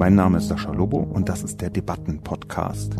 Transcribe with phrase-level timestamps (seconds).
[0.00, 2.94] Mein Name ist Sascha Lobo und das ist der Debatten-Podcast.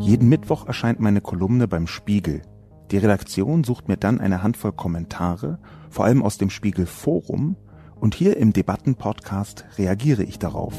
[0.00, 2.42] Jeden Mittwoch erscheint meine Kolumne beim Spiegel.
[2.90, 5.60] Die Redaktion sucht mir dann eine Handvoll Kommentare,
[5.90, 7.54] vor allem aus dem Spiegel Forum,
[8.00, 10.74] und hier im Debatten-Podcast reagiere ich darauf.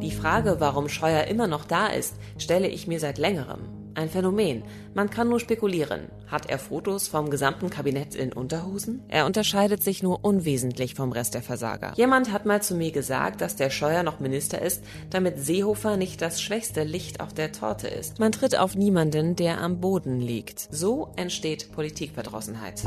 [0.00, 3.77] Die Frage, warum Scheuer immer noch da ist, stelle ich mir seit längerem.
[3.98, 4.62] Ein Phänomen.
[4.94, 6.02] Man kann nur spekulieren.
[6.28, 9.02] Hat er Fotos vom gesamten Kabinett in Unterhosen?
[9.08, 11.94] Er unterscheidet sich nur unwesentlich vom Rest der Versager.
[11.96, 16.22] Jemand hat mal zu mir gesagt, dass der Scheuer noch Minister ist, damit Seehofer nicht
[16.22, 18.20] das schwächste Licht auf der Torte ist.
[18.20, 20.68] Man tritt auf niemanden, der am Boden liegt.
[20.70, 22.84] So entsteht Politikverdrossenheit.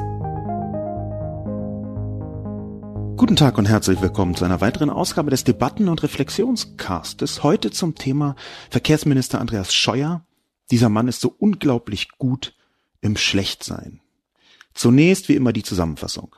[3.17, 7.43] Guten Tag und herzlich willkommen zu einer weiteren Ausgabe des Debatten- und Reflexionscastes.
[7.43, 8.37] Heute zum Thema
[8.69, 10.21] Verkehrsminister Andreas Scheuer,
[10.71, 12.55] dieser Mann ist so unglaublich gut
[13.01, 13.99] im Schlechtsein.
[14.73, 16.35] Zunächst wie immer die Zusammenfassung.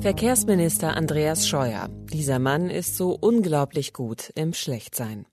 [0.00, 1.88] Verkehrsminister Andreas Scheuer.
[2.12, 5.26] Dieser Mann ist so unglaublich gut im Schlechtsein.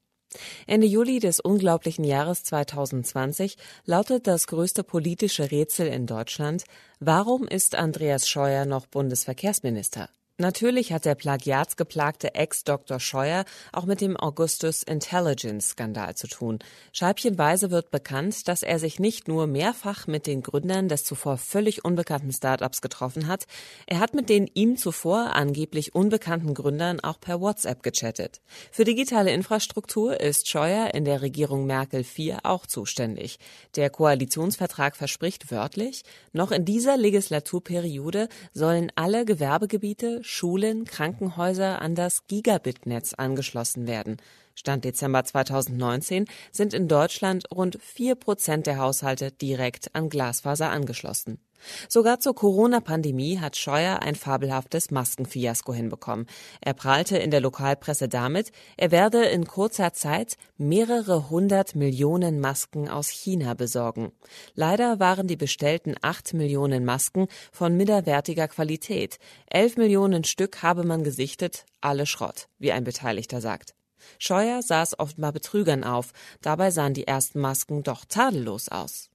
[0.66, 6.64] Ende Juli des unglaublichen Jahres 2020 lautet das größte politische Rätsel in Deutschland,
[7.02, 10.10] warum ist Andreas Scheuer noch Bundesverkehrsminister?
[10.42, 13.00] Natürlich hat der plagiatsgeplagte Ex-Dr.
[13.00, 16.58] Scheuer auch mit dem Augustus Intelligence-Skandal zu tun.
[16.94, 21.86] Scheibchenweise wird bekannt, dass er sich nicht nur mehrfach mit den Gründern des zuvor völlig
[21.86, 23.46] unbekannten Startups getroffen hat,
[23.86, 28.42] er hat mit den ihm zuvor angeblich unbekannten Gründern auch per WhatsApp gechattet.
[28.72, 33.38] Für digitale Infrastruktur ist Scheuer in der Regierung Merkel IV auch zuständig.
[33.76, 36.02] Der Koalitionsvertrag verspricht wörtlich,
[36.34, 44.16] noch in dieser Legislaturperiode sollen alle Gewerbegebiete, Schulen, Krankenhäuser an das Gigabit-Netz angeschlossen werden.
[44.56, 51.40] Stand Dezember 2019 sind in Deutschland rund vier Prozent der Haushalte direkt an Glasfaser angeschlossen.
[51.88, 56.28] Sogar zur Corona-Pandemie hat Scheuer ein fabelhaftes Maskenfiasko hinbekommen.
[56.62, 62.90] Er prahlte in der Lokalpresse damit, er werde in kurzer Zeit mehrere hundert Millionen Masken
[62.90, 64.12] aus China besorgen.
[64.54, 69.18] Leider waren die bestellten acht Millionen Masken von minderwertiger Qualität.
[69.48, 73.76] Elf Millionen Stück habe man gesichtet, alle Schrott, wie ein Beteiligter sagt.
[74.20, 79.12] Scheuer saß offenbar Betrügern auf, dabei sahen die ersten Masken doch tadellos aus.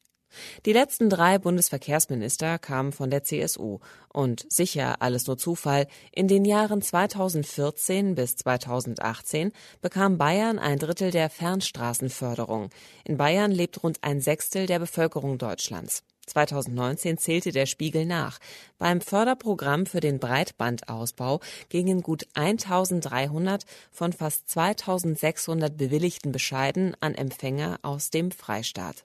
[0.64, 3.78] Die letzten drei Bundesverkehrsminister kamen von der CSU
[4.12, 11.10] und sicher alles nur Zufall, in den Jahren 2014 bis 2018 bekam Bayern ein Drittel
[11.10, 12.70] der Fernstraßenförderung.
[13.04, 16.02] In Bayern lebt rund ein Sechstel der Bevölkerung Deutschlands.
[16.26, 18.38] 2019 zählte der Spiegel nach.
[18.78, 27.78] Beim Förderprogramm für den Breitbandausbau gingen gut 1300 von fast 2600 bewilligten Bescheiden an Empfänger
[27.82, 29.04] aus dem Freistaat.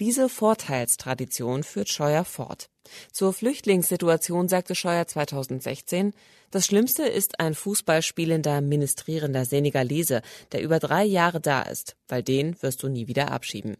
[0.00, 2.68] Diese Vorteilstradition führt Scheuer fort.
[3.12, 6.14] Zur Flüchtlingssituation sagte Scheuer 2016,
[6.50, 12.60] das Schlimmste ist ein Fußballspielender, ministrierender Senegalese, der über drei Jahre da ist, weil den
[12.62, 13.76] wirst du nie wieder abschieben.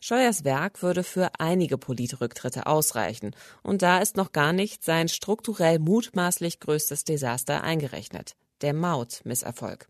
[0.00, 5.78] Scheuers Werk würde für einige Politrücktritte ausreichen, und da ist noch gar nicht sein strukturell
[5.78, 9.88] mutmaßlich größtes Desaster eingerechnet, der Maut-Misserfolg.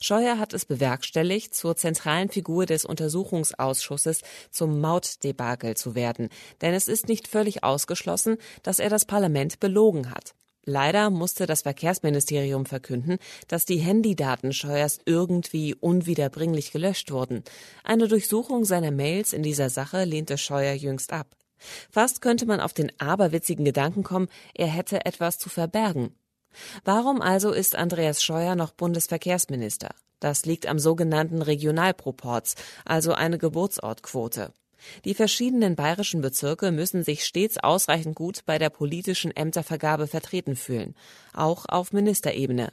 [0.00, 6.28] Scheuer hat es bewerkstelligt, zur zentralen Figur des Untersuchungsausschusses zum Mautdebakel zu werden,
[6.60, 10.34] denn es ist nicht völlig ausgeschlossen, dass er das Parlament belogen hat.
[10.64, 13.18] Leider musste das Verkehrsministerium verkünden,
[13.48, 17.42] dass die Handydaten Scheuers irgendwie unwiederbringlich gelöscht wurden.
[17.82, 21.36] Eine Durchsuchung seiner Mails in dieser Sache lehnte Scheuer jüngst ab.
[21.90, 26.14] Fast könnte man auf den aberwitzigen Gedanken kommen, er hätte etwas zu verbergen.
[26.84, 29.94] Warum also ist Andreas Scheuer noch Bundesverkehrsminister?
[30.20, 34.52] Das liegt am sogenannten Regionalproporz, also eine Geburtsortquote.
[35.04, 40.94] Die verschiedenen bayerischen Bezirke müssen sich stets ausreichend gut bei der politischen Ämtervergabe vertreten fühlen,
[41.34, 42.72] auch auf Ministerebene.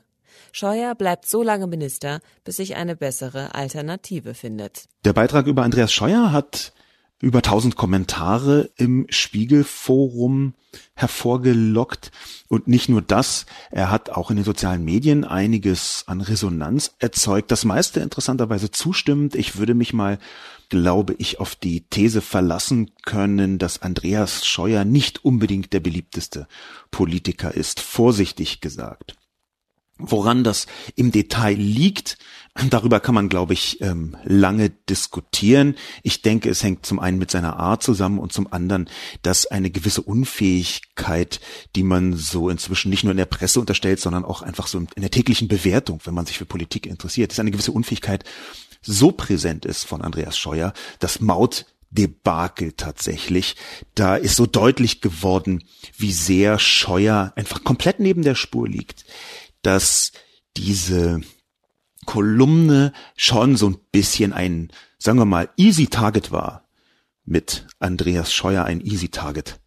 [0.52, 4.86] Scheuer bleibt so lange Minister, bis sich eine bessere Alternative findet.
[5.06, 6.74] Der Beitrag über Andreas Scheuer hat
[7.22, 10.54] über 1000 Kommentare im Spiegelforum
[10.94, 12.12] hervorgelockt.
[12.48, 17.52] Und nicht nur das, er hat auch in den sozialen Medien einiges an Resonanz erzeugt.
[17.52, 19.36] Das meiste interessanterweise zustimmend.
[19.36, 20.20] Ich würde mich mal,
[20.70, 26.48] glaube ich, auf die These verlassen können, dass Andreas Scheuer nicht unbedingt der beliebteste
[26.92, 27.80] Politiker ist.
[27.82, 29.16] Vorsichtig gesagt.
[30.02, 30.66] Woran das
[30.96, 32.18] im Detail liegt,
[32.70, 35.76] darüber kann man, glaube ich, ähm, lange diskutieren.
[36.04, 38.90] Ich denke, es hängt zum einen mit seiner Art zusammen und zum anderen,
[39.22, 41.40] dass eine gewisse Unfähigkeit,
[41.76, 45.02] die man so inzwischen nicht nur in der Presse unterstellt, sondern auch einfach so in
[45.02, 48.24] der täglichen Bewertung, wenn man sich für Politik interessiert, ist eine gewisse Unfähigkeit
[48.82, 53.56] so präsent ist von Andreas Scheuer, dass Maut Debakel tatsächlich.
[53.96, 55.64] Da ist so deutlich geworden,
[55.98, 59.06] wie sehr Scheuer einfach komplett neben der Spur liegt,
[59.64, 60.12] dass
[60.56, 61.22] diese
[62.06, 66.68] Kolumne schon so ein bisschen ein, sagen wir mal, easy Target war
[67.26, 69.60] mit Andreas Scheuer ein easy Target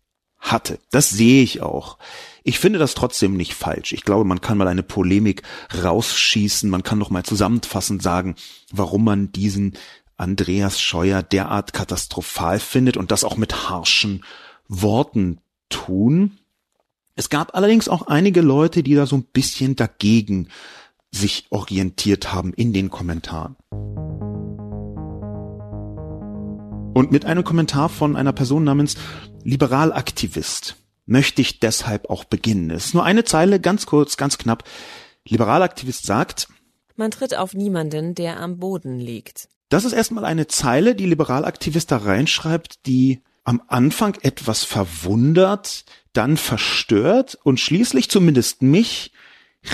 [0.43, 0.81] hatte.
[0.91, 1.99] Das sehe ich auch.
[2.43, 3.93] Ich finde das trotzdem nicht falsch.
[3.93, 5.43] Ich glaube, man kann mal eine Polemik
[5.83, 8.35] rausschießen, man kann noch mal zusammenfassend sagen,
[8.73, 9.75] warum man diesen
[10.17, 14.25] Andreas Scheuer derart katastrophal findet und das auch mit harschen
[14.69, 15.39] Worten
[15.69, 16.39] tun.
[17.15, 20.49] Es gab allerdings auch einige Leute, die da so ein bisschen dagegen
[21.13, 23.57] sich orientiert haben in den Kommentaren.
[26.95, 28.97] Und mit einem Kommentar von einer Person namens
[29.45, 30.77] Liberalaktivist
[31.07, 32.71] möchte ich deshalb auch beginnen.
[32.71, 34.65] Es ist nur eine Zeile, ganz kurz, ganz knapp.
[35.27, 36.49] Liberalaktivist sagt,
[36.97, 39.49] man tritt auf niemanden, der am Boden liegt.
[39.69, 46.37] Das ist erstmal eine Zeile, die Liberalaktivist da reinschreibt, die am Anfang etwas verwundert, dann
[46.37, 49.13] verstört und schließlich zumindest mich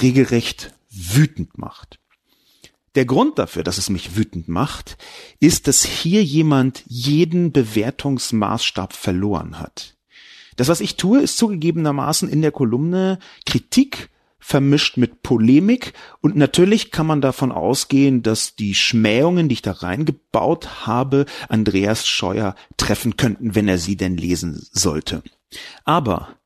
[0.00, 1.98] regelrecht wütend macht.
[2.94, 4.96] Der Grund dafür, dass es mich wütend macht,
[5.38, 9.96] ist, dass hier jemand jeden Bewertungsmaßstab verloren hat.
[10.56, 16.90] Das, was ich tue, ist zugegebenermaßen in der Kolumne Kritik vermischt mit Polemik und natürlich
[16.90, 23.16] kann man davon ausgehen, dass die Schmähungen, die ich da reingebaut habe, Andreas Scheuer treffen
[23.16, 25.22] könnten, wenn er sie denn lesen sollte.
[25.84, 26.37] Aber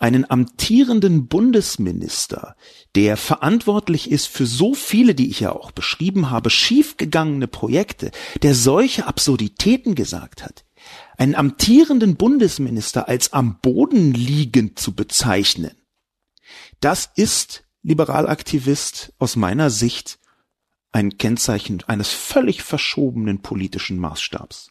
[0.00, 2.56] einen amtierenden Bundesminister,
[2.96, 8.10] der verantwortlich ist für so viele, die ich ja auch beschrieben habe, schiefgegangene Projekte,
[8.42, 10.64] der solche Absurditäten gesagt hat,
[11.18, 15.76] einen amtierenden Bundesminister als am Boden liegend zu bezeichnen,
[16.80, 20.18] das ist Liberalaktivist aus meiner Sicht
[20.92, 24.70] ein Kennzeichen eines völlig verschobenen politischen Maßstabs.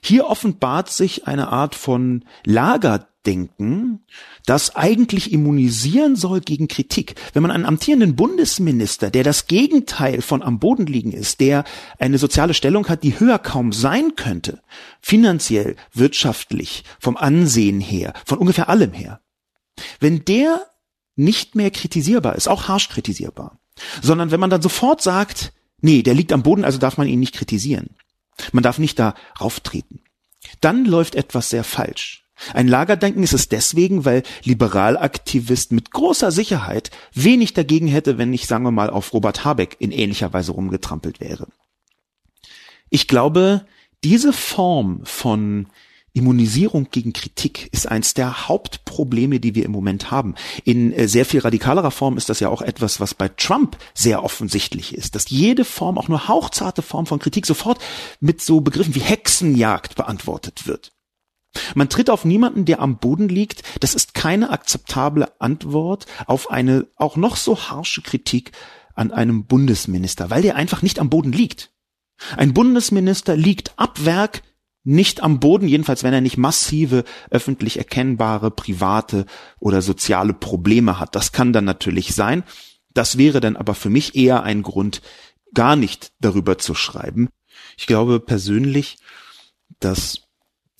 [0.00, 4.04] Hier offenbart sich eine Art von Lagerdenken,
[4.46, 7.14] das eigentlich immunisieren soll gegen Kritik.
[7.32, 11.64] Wenn man einen amtierenden Bundesminister, der das Gegenteil von am Boden liegen ist, der
[11.98, 14.62] eine soziale Stellung hat, die höher kaum sein könnte,
[15.00, 19.20] finanziell, wirtschaftlich, vom Ansehen her, von ungefähr allem her,
[20.00, 20.66] wenn der
[21.16, 23.58] nicht mehr kritisierbar ist, auch harsch kritisierbar,
[24.00, 27.20] sondern wenn man dann sofort sagt, nee, der liegt am Boden, also darf man ihn
[27.20, 27.90] nicht kritisieren.
[28.52, 30.00] Man darf nicht da rauftreten.
[30.60, 32.24] Dann läuft etwas sehr falsch.
[32.54, 38.46] Ein Lagerdenken ist es deswegen, weil Liberalaktivist mit großer Sicherheit wenig dagegen hätte, wenn ich,
[38.46, 41.48] sagen wir mal, auf Robert Habeck in ähnlicher Weise rumgetrampelt wäre.
[42.90, 43.66] Ich glaube,
[44.04, 45.66] diese Form von
[46.18, 50.34] Immunisierung gegen Kritik ist eins der Hauptprobleme, die wir im Moment haben.
[50.64, 54.24] In äh, sehr viel radikalerer Form ist das ja auch etwas, was bei Trump sehr
[54.24, 57.78] offensichtlich ist, dass jede Form, auch nur hauchzarte Form von Kritik sofort
[58.20, 60.92] mit so Begriffen wie Hexenjagd beantwortet wird.
[61.74, 63.62] Man tritt auf niemanden, der am Boden liegt.
[63.80, 68.52] Das ist keine akzeptable Antwort auf eine auch noch so harsche Kritik
[68.94, 71.70] an einem Bundesminister, weil der einfach nicht am Boden liegt.
[72.36, 74.42] Ein Bundesminister liegt ab Werk
[74.88, 79.26] nicht am Boden, jedenfalls wenn er nicht massive, öffentlich erkennbare, private
[79.60, 81.14] oder soziale Probleme hat.
[81.14, 82.42] Das kann dann natürlich sein.
[82.94, 85.02] Das wäre dann aber für mich eher ein Grund,
[85.52, 87.28] gar nicht darüber zu schreiben.
[87.76, 88.96] Ich glaube persönlich,
[89.78, 90.22] dass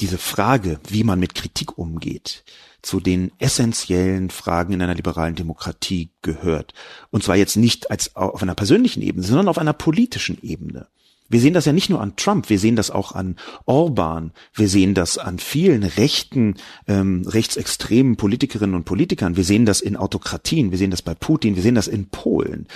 [0.01, 2.45] diese Frage, wie man mit Kritik umgeht,
[2.81, 6.73] zu den essentiellen Fragen in einer liberalen Demokratie gehört.
[7.11, 10.89] Und zwar jetzt nicht als auf einer persönlichen Ebene, sondern auf einer politischen Ebene.
[11.29, 14.69] Wir sehen das ja nicht nur an Trump, wir sehen das auch an Orban, wir
[14.69, 16.55] sehen das an vielen rechten,
[16.87, 21.57] ähm, rechtsextremen Politikerinnen und Politikern, wir sehen das in Autokratien, wir sehen das bei Putin,
[21.57, 22.67] wir sehen das in Polen.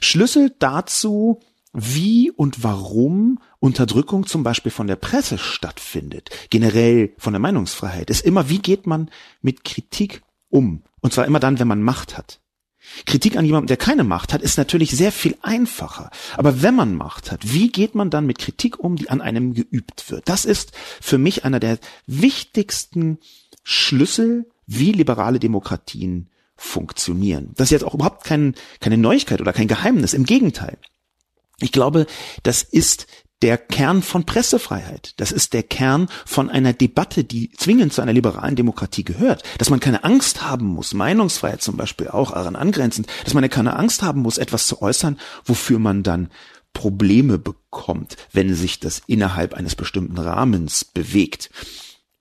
[0.00, 1.40] Schlüssel dazu,
[1.72, 8.26] wie und warum Unterdrückung zum Beispiel von der Presse stattfindet, generell von der Meinungsfreiheit, ist
[8.26, 10.82] immer, wie geht man mit Kritik um?
[11.00, 12.41] Und zwar immer dann, wenn man Macht hat.
[13.06, 16.10] Kritik an jemandem, der keine Macht hat, ist natürlich sehr viel einfacher.
[16.36, 19.54] Aber wenn man Macht hat, wie geht man dann mit Kritik um, die an einem
[19.54, 20.28] geübt wird?
[20.28, 23.18] Das ist für mich einer der wichtigsten
[23.62, 27.50] Schlüssel, wie liberale Demokratien funktionieren.
[27.56, 30.14] Das ist jetzt auch überhaupt kein, keine Neuigkeit oder kein Geheimnis.
[30.14, 30.78] Im Gegenteil.
[31.60, 32.06] Ich glaube,
[32.42, 33.06] das ist
[33.42, 35.14] der Kern von Pressefreiheit.
[35.18, 39.42] Das ist der Kern von einer Debatte, die zwingend zu einer liberalen Demokratie gehört.
[39.58, 43.76] Dass man keine Angst haben muss, Meinungsfreiheit zum Beispiel auch daran angrenzend, dass man keine
[43.76, 46.30] Angst haben muss, etwas zu äußern, wofür man dann
[46.72, 51.50] Probleme bekommt, wenn sich das innerhalb eines bestimmten Rahmens bewegt.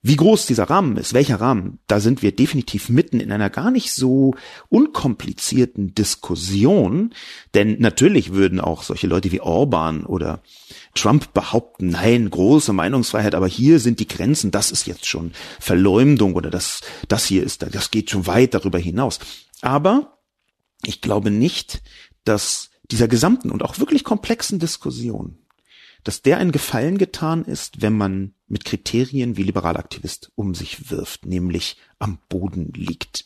[0.03, 3.69] Wie groß dieser Rahmen ist, welcher Rahmen, da sind wir definitiv mitten in einer gar
[3.69, 4.33] nicht so
[4.67, 7.13] unkomplizierten Diskussion.
[7.53, 10.41] Denn natürlich würden auch solche Leute wie Orban oder
[10.95, 16.33] Trump behaupten, nein, große Meinungsfreiheit, aber hier sind die Grenzen, das ist jetzt schon Verleumdung
[16.33, 19.19] oder das, das hier ist, das geht schon weit darüber hinaus.
[19.61, 20.17] Aber
[20.83, 21.83] ich glaube nicht,
[22.23, 25.37] dass dieser gesamten und auch wirklich komplexen Diskussion
[26.03, 31.25] dass der ein Gefallen getan ist, wenn man mit Kriterien wie Liberalaktivist um sich wirft,
[31.25, 33.25] nämlich am Boden liegt.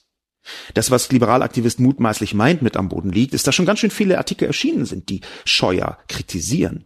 [0.74, 4.18] Das, was Liberalaktivist mutmaßlich meint mit am Boden liegt, ist, dass schon ganz schön viele
[4.18, 6.86] Artikel erschienen sind, die Scheuer kritisieren.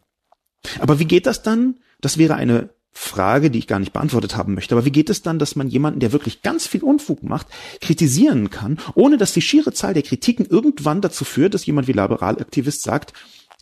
[0.80, 1.80] Aber wie geht das dann?
[2.00, 4.76] Das wäre eine Frage, die ich gar nicht beantwortet haben möchte.
[4.76, 7.48] Aber wie geht es dann, dass man jemanden, der wirklich ganz viel Unfug macht,
[7.82, 11.94] kritisieren kann, ohne dass die schiere Zahl der Kritiken irgendwann dazu führt, dass jemand wie
[11.94, 13.14] Liberalaktivist sagt,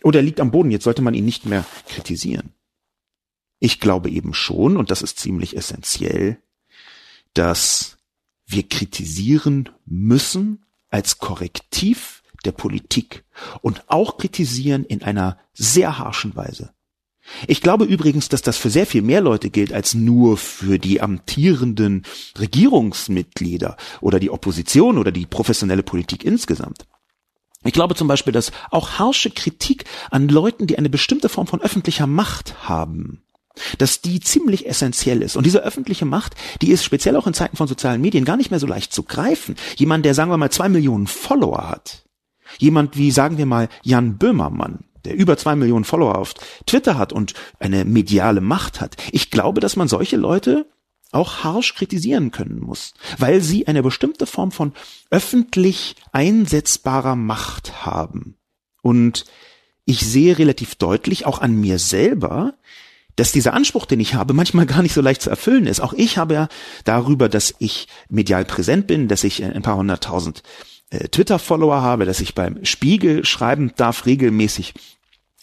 [0.04, 2.54] oder er liegt am Boden, jetzt sollte man ihn nicht mehr kritisieren.
[3.60, 6.38] Ich glaube eben schon, und das ist ziemlich essentiell,
[7.34, 7.98] dass
[8.46, 13.26] wir kritisieren müssen als Korrektiv der Politik
[13.62, 16.74] und auch kritisieren in einer sehr harschen Weise.
[17.48, 21.02] Ich glaube übrigens, dass das für sehr viel mehr Leute gilt als nur für die
[21.02, 22.04] amtierenden
[22.40, 26.88] Regierungsmitglieder oder die Opposition oder die professionelle Politik insgesamt.
[27.68, 31.62] Ich glaube zum Beispiel, dass auch harsche Kritik an Leuten, die eine bestimmte Form von
[31.62, 33.22] öffentlicher Macht haben,
[33.78, 35.36] dass die ziemlich essentiell ist.
[35.36, 38.52] Und diese öffentliche Macht, die ist speziell auch in Zeiten von sozialen Medien gar nicht
[38.52, 39.56] mehr so leicht zu greifen.
[39.76, 42.06] Jemand, der sagen wir mal zwei Millionen Follower hat,
[42.58, 47.12] jemand wie sagen wir mal Jan Böhmermann, der über zwei Millionen Follower auf Twitter hat
[47.12, 48.96] und eine mediale Macht hat.
[49.12, 50.68] Ich glaube, dass man solche Leute
[51.12, 54.74] auch harsch kritisieren können muss, weil sie eine bestimmte Form von
[55.10, 58.36] öffentlich einsetzbarer Macht haben.
[58.82, 59.26] Und
[59.86, 62.56] ich sehe relativ deutlich auch an mir selber,
[63.16, 65.80] dass dieser Anspruch, den ich habe, manchmal gar nicht so leicht zu erfüllen ist.
[65.80, 66.48] Auch ich habe ja
[66.84, 70.44] darüber, dass ich medial präsent bin, dass ich ein paar hunderttausend
[70.90, 74.74] äh, Twitter-Follower habe, dass ich beim Spiegel schreiben darf regelmäßig,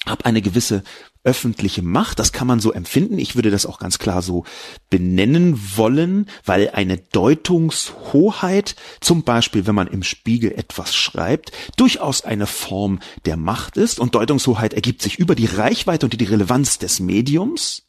[0.06, 0.82] habe eine gewisse
[1.22, 2.18] öffentliche Macht.
[2.18, 3.18] Das kann man so empfinden.
[3.18, 4.44] Ich würde das auch ganz klar so
[4.90, 12.46] benennen wollen, weil eine Deutungshoheit, zum Beispiel wenn man im Spiegel etwas schreibt, durchaus eine
[12.46, 13.98] Form der Macht ist.
[13.98, 17.84] Und Deutungshoheit ergibt sich über die Reichweite und die Relevanz des Mediums.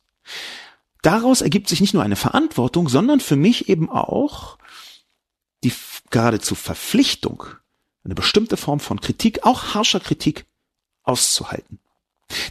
[1.02, 4.58] Daraus ergibt sich nicht nur eine Verantwortung, sondern für mich eben auch
[5.64, 5.74] die
[6.10, 7.44] geradezu Verpflichtung,
[8.04, 10.46] eine bestimmte Form von Kritik, auch harscher Kritik,
[11.04, 11.80] auszuhalten.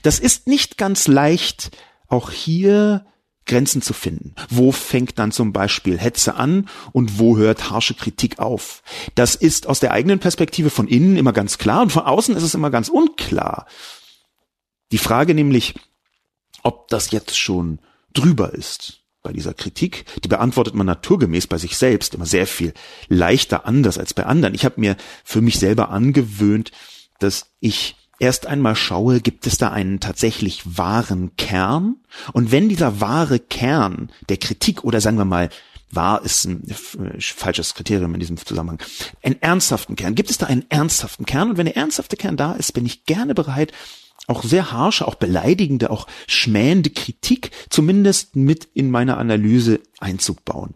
[0.02, 1.70] Das ist nicht ganz leicht,
[2.08, 3.06] auch hier
[3.46, 4.34] Grenzen zu finden.
[4.48, 8.82] Wo fängt dann zum Beispiel Hetze an und wo hört harsche Kritik auf?
[9.14, 12.42] Das ist aus der eigenen Perspektive von innen immer ganz klar und von außen ist
[12.42, 13.66] es immer ganz unklar.
[14.92, 15.74] Die Frage nämlich,
[16.62, 17.80] ob das jetzt schon
[18.14, 22.72] drüber ist bei dieser Kritik, die beantwortet man naturgemäß bei sich selbst immer sehr viel
[23.08, 24.54] leichter anders als bei anderen.
[24.54, 26.72] Ich habe mir für mich selber angewöhnt,
[27.18, 31.96] dass ich erst einmal schaue, gibt es da einen tatsächlich wahren Kern?
[32.32, 35.50] Und wenn dieser wahre Kern der Kritik oder sagen wir mal,
[35.90, 38.82] wahr ist ein äh, falsches Kriterium in diesem Zusammenhang,
[39.22, 41.50] einen ernsthaften Kern, gibt es da einen ernsthaften Kern?
[41.50, 43.72] Und wenn der ernsthafte Kern da ist, bin ich gerne bereit,
[44.26, 50.74] auch sehr harsche, auch beleidigende, auch schmähende Kritik zumindest mit in meine Analyse einzubauen.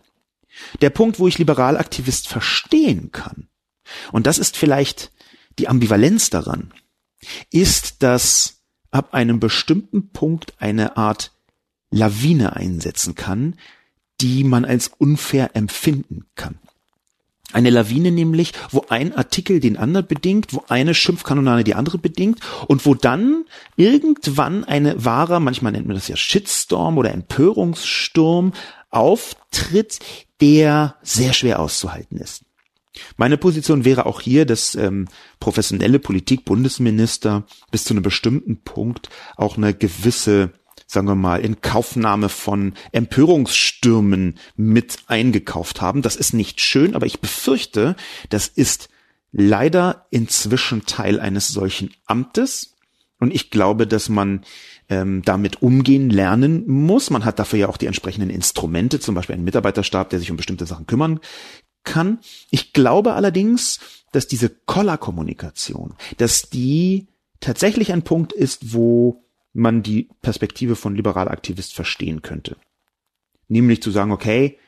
[0.81, 3.49] Der Punkt, wo ich Liberalaktivist verstehen kann,
[4.13, 5.13] und das ist vielleicht
[5.59, 6.73] die Ambivalenz daran,
[7.51, 11.33] ist, dass ab einem bestimmten Punkt eine Art
[11.91, 13.57] Lawine einsetzen kann,
[14.21, 16.59] die man als unfair empfinden kann.
[17.51, 22.41] Eine Lawine nämlich, wo ein Artikel den anderen bedingt, wo eine Schimpfkanonade die andere bedingt
[22.67, 23.45] und wo dann
[23.77, 28.53] irgendwann eine wahre, manchmal nennt man das ja Shitstorm oder Empörungssturm
[28.91, 29.99] auftritt,
[30.43, 32.45] der sehr schwer auszuhalten ist.
[33.17, 35.09] Meine Position wäre auch hier, dass ähm,
[35.41, 40.53] professionelle Politik, Bundesminister bis zu einem bestimmten Punkt auch eine gewisse,
[40.87, 46.03] sagen wir mal, Inkaufnahme von Empörungsstürmen mit eingekauft haben.
[46.03, 47.97] Das ist nicht schön, aber ich befürchte,
[48.31, 48.89] das ist
[49.33, 52.75] leider inzwischen Teil eines solchen Amtes.
[53.21, 54.45] Und ich glaube, dass man
[54.89, 57.11] ähm, damit umgehen lernen muss.
[57.11, 60.37] Man hat dafür ja auch die entsprechenden Instrumente, zum Beispiel einen Mitarbeiterstab, der sich um
[60.37, 61.19] bestimmte Sachen kümmern
[61.85, 62.19] kann.
[62.51, 63.81] Ich glaube allerdings,
[64.13, 67.09] dass diese Collar-Kommunikation, dass die
[67.41, 72.57] tatsächlich ein Punkt ist, wo man die Perspektive von liberaler Aktivist verstehen könnte.
[73.49, 74.59] Nämlich zu sagen, okay,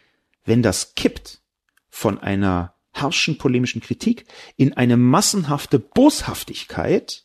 [0.44, 1.42] wenn das kippt
[1.88, 4.26] von einer harschen, polemischen Kritik
[4.56, 7.24] in eine massenhafte Boshaftigkeit,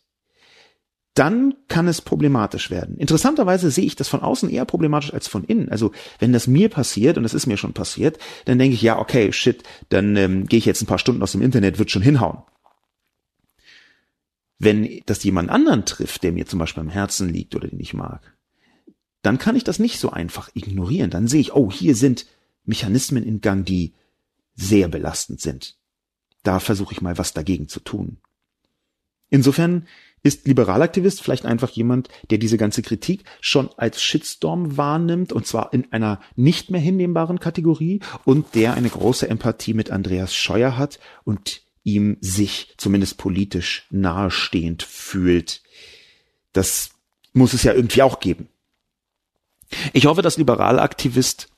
[1.16, 2.98] dann kann es problematisch werden.
[2.98, 5.70] Interessanterweise sehe ich das von außen eher problematisch als von innen.
[5.70, 9.00] Also wenn das mir passiert, und das ist mir schon passiert, dann denke ich, ja,
[9.00, 12.02] okay, shit, dann ähm, gehe ich jetzt ein paar Stunden aus dem Internet, wird schon
[12.02, 12.44] hinhauen.
[14.60, 17.94] Wenn das jemand anderen trifft, der mir zum Beispiel am Herzen liegt oder den ich
[17.94, 18.36] mag,
[19.22, 21.12] dann kann ich das nicht so einfach ignorieren.
[21.12, 22.26] Dann sehe ich, oh, hier sind
[22.66, 23.94] Mechanismen in Gang, die
[24.54, 25.78] sehr belastend sind.
[26.44, 28.18] Da versuche ich mal was dagegen zu tun.
[29.30, 29.88] Insofern
[30.26, 35.72] ist Liberalaktivist vielleicht einfach jemand, der diese ganze Kritik schon als Shitstorm wahrnimmt und zwar
[35.72, 41.00] in einer nicht mehr hinnehmbaren Kategorie und der eine große Empathie mit Andreas Scheuer hat
[41.26, 45.62] und ihm sich zumindest politisch nahestehend fühlt.
[46.54, 46.90] Das
[47.34, 48.50] muss es ja irgendwie auch geben.
[49.94, 51.50] Ich hoffe, dass Liberalaktivist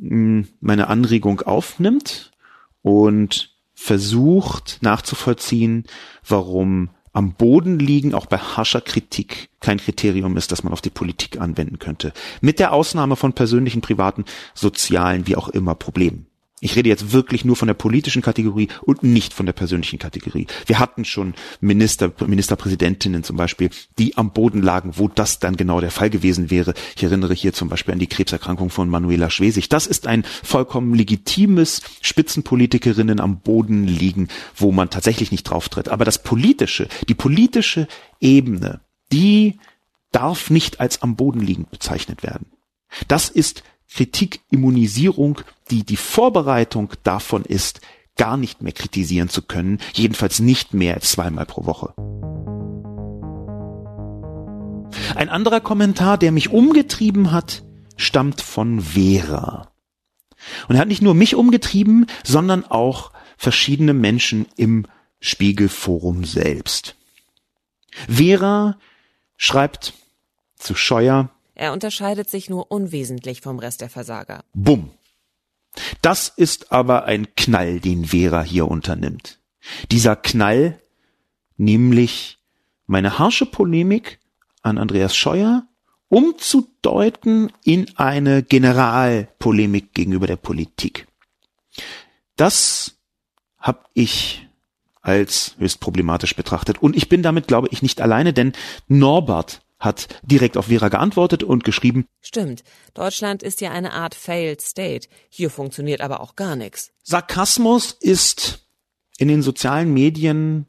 [0.00, 2.32] hm, meine Anregung aufnimmt
[2.80, 5.84] und versucht nachzuvollziehen,
[6.26, 10.90] warum am Boden liegen auch bei harscher Kritik kein Kriterium ist, das man auf die
[10.90, 12.12] Politik anwenden könnte.
[12.42, 16.26] Mit der Ausnahme von persönlichen, privaten, sozialen, wie auch immer Problemen.
[16.60, 20.46] Ich rede jetzt wirklich nur von der politischen Kategorie und nicht von der persönlichen Kategorie.
[20.64, 25.82] Wir hatten schon Minister, Ministerpräsidentinnen zum Beispiel, die am Boden lagen, wo das dann genau
[25.82, 26.72] der Fall gewesen wäre.
[26.96, 29.68] Ich erinnere hier zum Beispiel an die Krebserkrankung von Manuela Schwesig.
[29.68, 35.90] Das ist ein vollkommen legitimes Spitzenpolitikerinnen am Boden liegen, wo man tatsächlich nicht drauf tritt.
[35.90, 37.86] Aber das politische, die politische
[38.18, 38.80] Ebene,
[39.12, 39.58] die
[40.10, 42.46] darf nicht als am Boden liegend bezeichnet werden.
[43.08, 45.40] Das ist Kritikimmunisierung,
[45.70, 47.80] die die Vorbereitung davon ist,
[48.16, 51.94] gar nicht mehr kritisieren zu können, jedenfalls nicht mehr als zweimal pro Woche.
[55.14, 57.62] Ein anderer Kommentar, der mich umgetrieben hat,
[57.96, 59.72] stammt von Vera.
[60.68, 64.86] Und er hat nicht nur mich umgetrieben, sondern auch verschiedene Menschen im
[65.20, 66.96] Spiegelforum selbst.
[68.08, 68.78] Vera
[69.36, 69.94] schreibt
[70.56, 74.44] zu Scheuer, er unterscheidet sich nur unwesentlich vom Rest der Versager.
[74.52, 74.90] Bumm.
[76.02, 79.40] Das ist aber ein Knall, den Vera hier unternimmt.
[79.90, 80.80] Dieser Knall,
[81.56, 82.38] nämlich
[82.86, 84.20] meine harsche Polemik
[84.62, 85.66] an Andreas Scheuer
[86.08, 91.08] umzudeuten in eine Generalpolemik gegenüber der Politik.
[92.36, 92.98] Das
[93.58, 94.46] habe ich
[95.02, 96.82] als höchst problematisch betrachtet.
[96.82, 98.52] Und ich bin damit, glaube ich, nicht alleine, denn
[98.88, 102.62] Norbert hat direkt auf Vera geantwortet und geschrieben, Stimmt,
[102.94, 105.08] Deutschland ist ja eine Art Failed State.
[105.28, 106.92] Hier funktioniert aber auch gar nichts.
[107.02, 108.66] Sarkasmus ist
[109.18, 110.66] in den sozialen Medien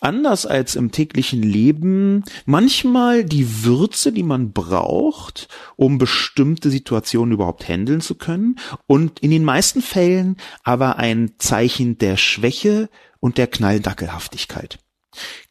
[0.00, 7.66] anders als im täglichen Leben manchmal die Würze, die man braucht, um bestimmte Situationen überhaupt
[7.68, 12.88] handeln zu können und in den meisten Fällen aber ein Zeichen der Schwäche
[13.20, 14.78] und der Knalldackelhaftigkeit.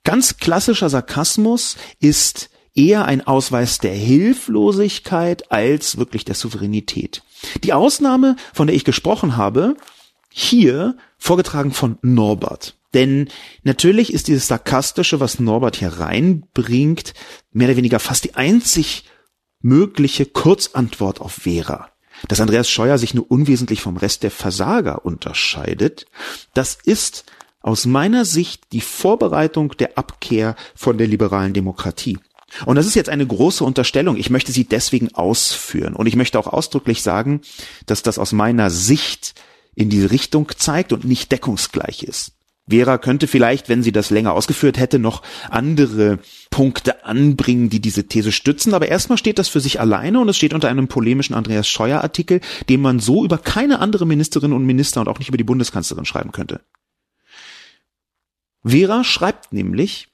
[0.04, 7.24] Ganz klassischer Sarkasmus ist eher ein Ausweis der Hilflosigkeit als wirklich der Souveränität.
[7.64, 9.76] Die Ausnahme, von der ich gesprochen habe,
[10.30, 12.76] hier vorgetragen von Norbert.
[12.94, 13.30] Denn
[13.64, 17.14] natürlich ist dieses Sarkastische, was Norbert hier reinbringt,
[17.52, 19.06] mehr oder weniger fast die einzig
[19.62, 21.90] mögliche Kurzantwort auf Vera.
[22.28, 26.06] Dass Andreas Scheuer sich nur unwesentlich vom Rest der Versager unterscheidet,
[26.54, 27.26] das ist
[27.62, 32.20] aus meiner Sicht die Vorbereitung der Abkehr von der liberalen Demokratie.
[32.66, 34.18] Und das ist jetzt eine große Unterstellung.
[34.18, 35.96] Ich möchte sie deswegen ausführen.
[35.96, 37.42] Und ich möchte auch ausdrücklich sagen,
[37.86, 39.36] dass das aus meiner Sicht
[39.76, 42.34] in diese Richtung zeigt und nicht deckungsgleich ist.
[42.70, 48.08] Vera könnte vielleicht, wenn sie das länger ausgeführt hätte, noch andere Punkte anbringen, die diese
[48.08, 48.74] These stützen.
[48.74, 52.02] Aber erstmal steht das für sich alleine und es steht unter einem polemischen Andreas Scheuer
[52.02, 52.40] Artikel,
[52.70, 56.06] den man so über keine andere Ministerin und Minister und auch nicht über die Bundeskanzlerin
[56.06, 56.62] schreiben könnte.
[58.64, 60.08] Vera schreibt nämlich,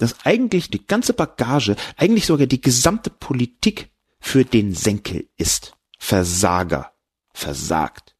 [0.00, 5.74] dass eigentlich die ganze Bagage, eigentlich sogar die gesamte Politik für den Senkel ist.
[5.98, 6.92] Versager.
[7.32, 8.16] Versagt.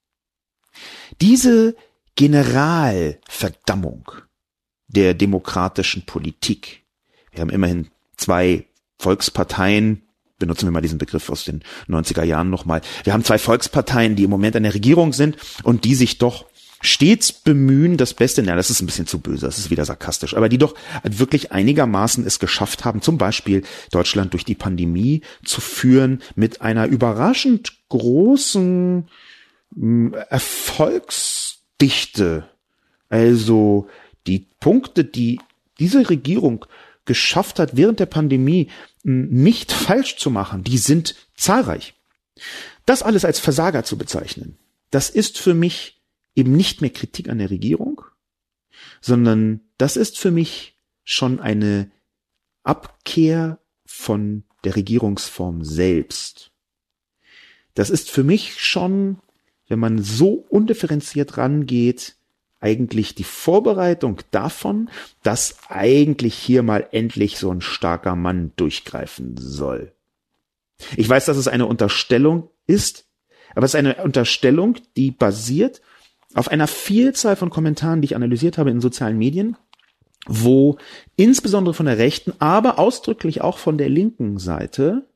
[1.21, 1.75] Diese
[2.17, 4.11] Generalverdammung
[4.89, 6.85] der demokratischen Politik.
[7.33, 8.67] Wir haben immerhin zwei
[8.99, 10.03] Volksparteien,
[10.39, 12.83] benutzen wir mal diesen Begriff aus den 90er Jahren nochmal.
[13.05, 16.50] Wir haben zwei Volksparteien, die im Moment an der Regierung sind und die sich doch
[16.81, 20.35] stets bemühen, das Beste, na, das ist ein bisschen zu böse, das ist wieder sarkastisch,
[20.35, 25.61] aber die doch wirklich einigermaßen es geschafft haben, zum Beispiel Deutschland durch die Pandemie zu
[25.61, 29.07] führen mit einer überraschend großen
[29.75, 32.49] hm, Erfolgsdichte.
[33.11, 33.89] Also
[34.27, 35.39] die Punkte, die
[35.79, 36.65] diese Regierung
[37.05, 38.71] geschafft hat, während der Pandemie
[39.05, 41.93] hm, nicht falsch zu machen, die sind zahlreich.
[42.87, 44.57] Das alles als Versager zu bezeichnen,
[44.91, 46.00] das ist für mich
[46.35, 48.03] eben nicht mehr Kritik an der Regierung,
[49.01, 51.91] sondern das ist für mich schon eine
[52.63, 56.51] Abkehr von der Regierungsform selbst.
[57.75, 59.19] Das ist für mich schon,
[59.69, 62.17] wenn man so undifferenziert rangeht,
[62.61, 64.91] eigentlich die Vorbereitung davon,
[65.23, 69.93] dass eigentlich hier mal endlich so ein starker Mann durchgreifen soll.
[70.97, 73.07] Ich weiß, dass es eine Unterstellung ist,
[73.55, 75.81] aber es ist eine Unterstellung, die basiert
[76.35, 79.57] auf einer Vielzahl von Kommentaren, die ich analysiert habe in sozialen Medien,
[80.27, 80.79] wo
[81.17, 85.09] insbesondere von der rechten, aber ausdrücklich auch von der linken Seite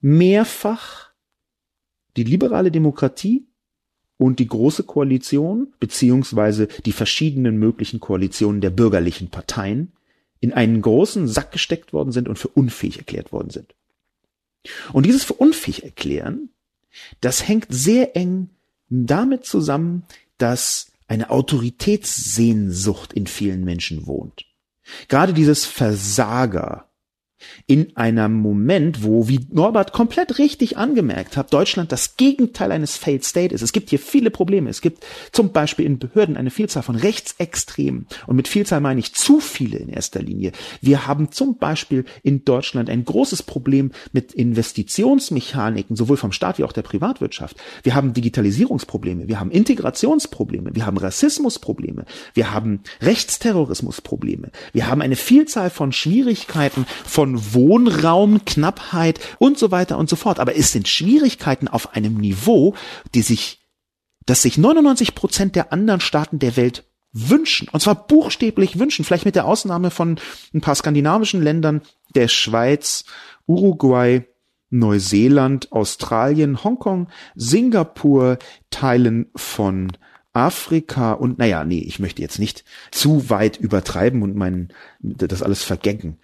[0.00, 1.12] mehrfach
[2.16, 3.46] die liberale Demokratie
[4.18, 9.92] und die große Koalition beziehungsweise die verschiedenen möglichen Koalitionen der bürgerlichen Parteien
[10.40, 13.74] in einen großen Sack gesteckt worden sind und für unfähig erklärt worden sind.
[14.92, 16.50] Und dieses für unfähig erklären,
[17.20, 18.50] das hängt sehr eng
[18.92, 20.04] damit zusammen,
[20.38, 24.44] dass eine Autoritätssehnsucht in vielen Menschen wohnt.
[25.08, 26.90] Gerade dieses Versager,
[27.66, 33.24] in einem Moment, wo, wie Norbert komplett richtig angemerkt hat, Deutschland das Gegenteil eines Failed
[33.24, 33.62] State ist.
[33.62, 34.70] Es gibt hier viele Probleme.
[34.70, 38.06] Es gibt zum Beispiel in Behörden eine Vielzahl von Rechtsextremen.
[38.26, 40.52] Und mit Vielzahl meine ich zu viele in erster Linie.
[40.80, 46.64] Wir haben zum Beispiel in Deutschland ein großes Problem mit Investitionsmechaniken, sowohl vom Staat wie
[46.64, 47.56] auch der Privatwirtschaft.
[47.82, 49.28] Wir haben Digitalisierungsprobleme.
[49.28, 50.74] Wir haben Integrationsprobleme.
[50.74, 52.04] Wir haben Rassismusprobleme.
[52.34, 54.50] Wir haben Rechtsterrorismusprobleme.
[54.72, 60.40] Wir haben eine Vielzahl von Schwierigkeiten von Wohnraumknappheit und so weiter und so fort.
[60.40, 62.74] Aber es sind Schwierigkeiten auf einem Niveau,
[63.14, 63.60] die sich,
[64.26, 67.68] dass sich 99 Prozent der anderen Staaten der Welt wünschen.
[67.68, 69.04] Und zwar buchstäblich wünschen.
[69.04, 70.18] Vielleicht mit der Ausnahme von
[70.54, 71.82] ein paar skandinavischen Ländern,
[72.14, 73.04] der Schweiz,
[73.46, 74.24] Uruguay,
[74.70, 78.38] Neuseeland, Australien, Hongkong, Singapur,
[78.70, 79.92] Teilen von
[80.32, 85.62] Afrika und naja, nee, ich möchte jetzt nicht zu weit übertreiben und meinen das alles
[85.62, 86.18] vergecken.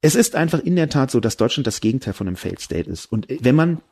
[0.00, 2.88] Es ist einfach in der Tat so, dass Deutschland das Gegenteil von einem Failed State
[2.90, 3.06] ist.
[3.06, 3.82] Und wenn man,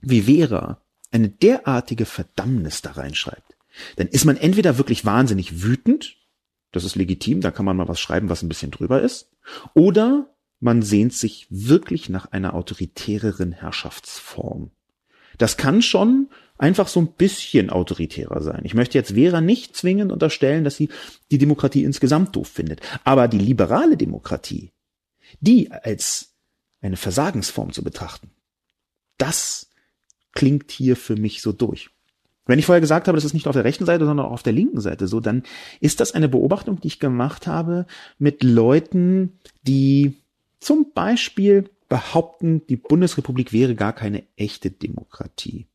[0.00, 3.56] wie Vera, eine derartige Verdammnis da reinschreibt,
[3.96, 6.16] dann ist man entweder wirklich wahnsinnig wütend,
[6.72, 9.30] das ist legitim, da kann man mal was schreiben, was ein bisschen drüber ist,
[9.74, 14.70] oder man sehnt sich wirklich nach einer autoritäreren Herrschaftsform.
[15.38, 18.62] Das kann schon einfach so ein bisschen autoritärer sein.
[18.64, 20.88] Ich möchte jetzt Vera nicht zwingend unterstellen, dass sie
[21.30, 22.80] die Demokratie insgesamt doof findet.
[23.04, 24.71] Aber die liberale Demokratie,
[25.40, 26.34] die als
[26.80, 28.30] eine Versagensform zu betrachten,
[29.18, 29.70] das
[30.32, 31.90] klingt hier für mich so durch.
[32.44, 34.42] Wenn ich vorher gesagt habe, das ist nicht auf der rechten Seite, sondern auch auf
[34.42, 35.44] der linken Seite so, dann
[35.80, 37.86] ist das eine Beobachtung, die ich gemacht habe
[38.18, 40.14] mit Leuten, die
[40.58, 45.66] zum Beispiel behaupten, die Bundesrepublik wäre gar keine echte Demokratie.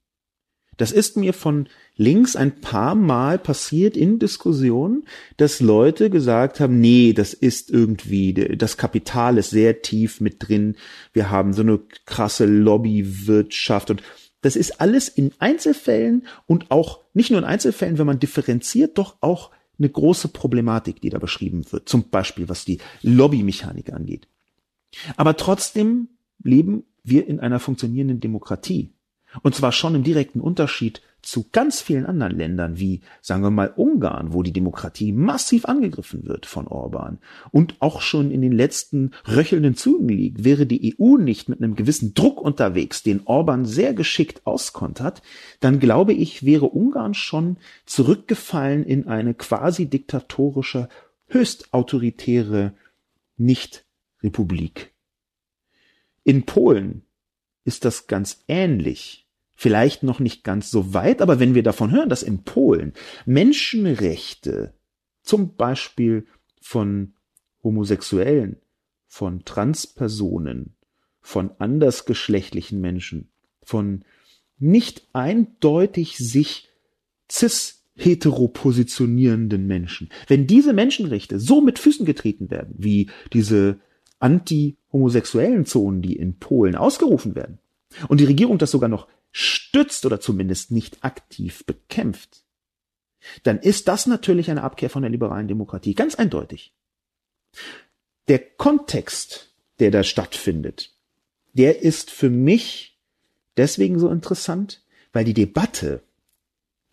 [0.77, 5.05] Das ist mir von links ein paar Mal passiert in Diskussionen,
[5.37, 10.75] dass Leute gesagt haben, nee, das ist irgendwie, das Kapital ist sehr tief mit drin,
[11.13, 14.03] wir haben so eine krasse Lobbywirtschaft und
[14.41, 19.17] das ist alles in Einzelfällen und auch nicht nur in Einzelfällen, wenn man differenziert, doch
[19.19, 21.89] auch eine große Problematik, die da beschrieben wird.
[21.89, 24.27] Zum Beispiel, was die Lobbymechanik angeht.
[25.15, 26.09] Aber trotzdem
[26.43, 28.93] leben wir in einer funktionierenden Demokratie.
[29.43, 33.73] Und zwar schon im direkten Unterschied zu ganz vielen anderen Ländern wie, sagen wir mal,
[33.75, 37.19] Ungarn, wo die Demokratie massiv angegriffen wird von Orban
[37.51, 40.45] und auch schon in den letzten röchelnden Zügen liegt.
[40.45, 45.21] Wäre die EU nicht mit einem gewissen Druck unterwegs, den Orban sehr geschickt auskontert,
[45.59, 50.87] dann glaube ich, wäre Ungarn schon zurückgefallen in eine quasi diktatorische,
[51.27, 52.73] höchst autoritäre
[53.35, 54.93] Nicht-Republik.
[56.23, 57.03] In Polen
[57.67, 59.27] ist das ganz ähnlich.
[59.53, 62.93] Vielleicht noch nicht ganz so weit, aber wenn wir davon hören, dass in Polen
[63.25, 64.73] Menschenrechte
[65.21, 66.25] zum Beispiel
[66.61, 67.13] von
[67.61, 68.57] Homosexuellen,
[69.07, 70.75] von Transpersonen,
[71.19, 73.29] von andersgeschlechtlichen Menschen,
[73.63, 74.05] von
[74.57, 76.69] nicht eindeutig sich
[77.29, 80.09] cis heteropositionierenden Menschen.
[80.27, 83.79] Wenn diese Menschenrechte so mit Füßen getreten werden, wie diese
[84.19, 87.59] anti-homosexuellen Zonen, die in Polen ausgerufen werden,
[88.07, 92.43] und die Regierung das sogar noch stützt oder zumindest nicht aktiv bekämpft,
[93.43, 96.73] dann ist das natürlich eine Abkehr von der liberalen Demokratie, ganz eindeutig.
[98.27, 100.93] Der Kontext, der da stattfindet,
[101.53, 102.99] der ist für mich
[103.57, 106.03] deswegen so interessant, weil die Debatte,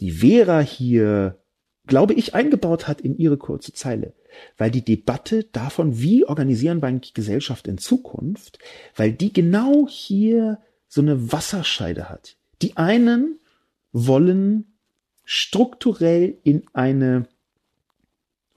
[0.01, 1.39] die Vera hier,
[1.87, 4.15] glaube ich, eingebaut hat in ihre kurze Zeile,
[4.57, 8.59] weil die Debatte davon, wie organisieren wir eigentlich Gesellschaft in Zukunft,
[8.97, 12.37] weil die genau hier so eine Wasserscheide hat.
[12.63, 13.39] Die einen
[13.93, 14.75] wollen
[15.25, 17.27] strukturell in eine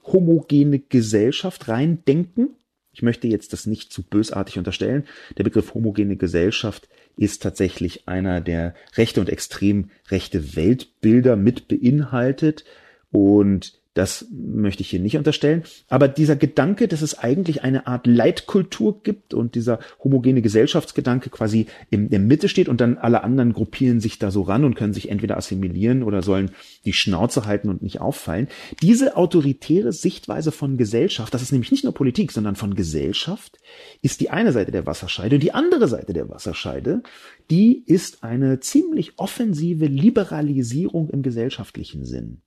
[0.04, 2.56] homogene Gesellschaft reindenken.
[2.92, 5.06] Ich möchte jetzt das nicht zu bösartig unterstellen.
[5.38, 12.64] Der Begriff homogene Gesellschaft ist tatsächlich einer, der rechte und extrem rechte Weltbilder mit beinhaltet.
[13.12, 15.64] Und das möchte ich hier nicht unterstellen.
[15.90, 21.66] Aber dieser Gedanke, dass es eigentlich eine Art Leitkultur gibt und dieser homogene Gesellschaftsgedanke quasi
[21.90, 24.94] in der Mitte steht und dann alle anderen gruppieren sich da so ran und können
[24.94, 26.52] sich entweder assimilieren oder sollen
[26.86, 28.50] die Schnauze halten und nicht auffallen.
[28.84, 33.58] Diese autoritäre Sichtweise von Gesellschaft, das ist nämlich nicht nur Politik, sondern von Gesellschaft,
[34.04, 35.38] ist die eine Seite der Wasserscheide.
[35.38, 37.02] Und die andere Seite der Wasserscheide,
[37.50, 42.42] die ist eine ziemlich offensive Liberalisierung im gesellschaftlichen Sinn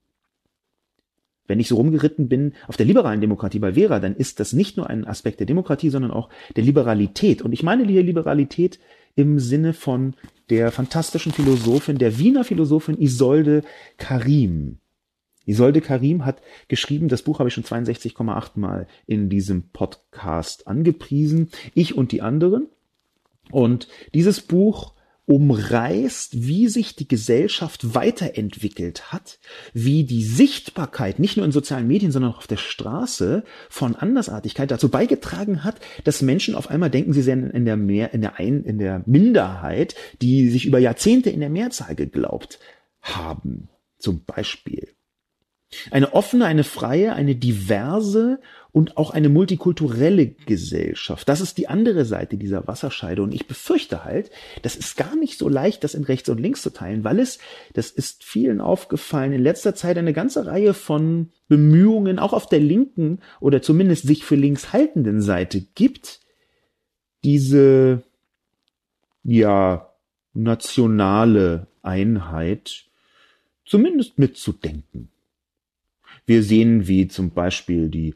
[1.50, 4.76] wenn ich so rumgeritten bin auf der liberalen Demokratie bei Vera, dann ist das nicht
[4.76, 7.42] nur ein Aspekt der Demokratie, sondern auch der Liberalität.
[7.42, 8.78] Und ich meine hier Liberalität
[9.16, 10.14] im Sinne von
[10.48, 13.62] der fantastischen Philosophin, der Wiener Philosophin Isolde
[13.98, 14.78] Karim.
[15.44, 21.50] Isolde Karim hat geschrieben, das Buch habe ich schon 62,8 Mal in diesem Podcast angepriesen,
[21.74, 22.68] ich und die anderen.
[23.50, 24.94] Und dieses Buch
[25.30, 29.38] umreißt, wie sich die Gesellschaft weiterentwickelt hat,
[29.72, 34.72] wie die Sichtbarkeit nicht nur in sozialen Medien, sondern auch auf der Straße von Andersartigkeit
[34.72, 38.40] dazu beigetragen hat, dass Menschen auf einmal denken, sie seien in der mehr, in der
[38.40, 42.58] ein, in der Minderheit, die sich über Jahrzehnte in der Mehrzahl geglaubt
[43.00, 43.68] haben.
[43.98, 44.88] Zum Beispiel.
[45.90, 48.40] Eine offene, eine freie, eine diverse
[48.72, 51.28] und auch eine multikulturelle Gesellschaft.
[51.28, 53.22] Das ist die andere Seite dieser Wasserscheide.
[53.22, 54.30] Und ich befürchte halt,
[54.62, 57.38] das ist gar nicht so leicht, das in rechts und links zu teilen, weil es,
[57.72, 62.60] das ist vielen aufgefallen, in letzter Zeit eine ganze Reihe von Bemühungen, auch auf der
[62.60, 66.20] linken oder zumindest sich für links haltenden Seite gibt,
[67.22, 68.02] diese,
[69.22, 69.86] ja,
[70.32, 72.86] nationale Einheit
[73.64, 75.10] zumindest mitzudenken.
[76.30, 78.14] Wir sehen, wie zum Beispiel die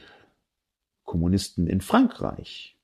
[1.03, 2.77] Kommunisten in Frankreich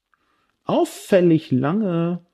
[0.65, 2.27] auffällig lange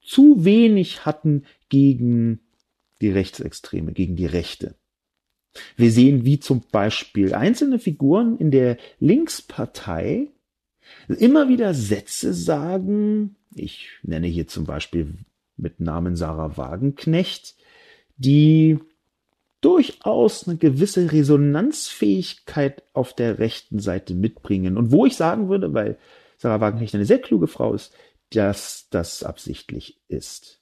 [0.00, 2.38] zu wenig hatten gegen
[3.00, 4.76] die Rechtsextreme, gegen die Rechte.
[5.74, 10.28] Wir sehen, wie zum Beispiel einzelne Figuren in der Linkspartei
[11.08, 15.16] immer wieder Sätze sagen, ich nenne hier zum Beispiel
[15.56, 17.56] mit Namen Sarah Wagenknecht,
[18.18, 18.78] die
[19.60, 24.76] durchaus eine gewisse Resonanzfähigkeit auf der rechten Seite mitbringen.
[24.76, 25.98] Und wo ich sagen würde, weil
[26.38, 27.92] Sarah Wagenknecht eine sehr kluge Frau ist,
[28.30, 30.60] dass das absichtlich ist.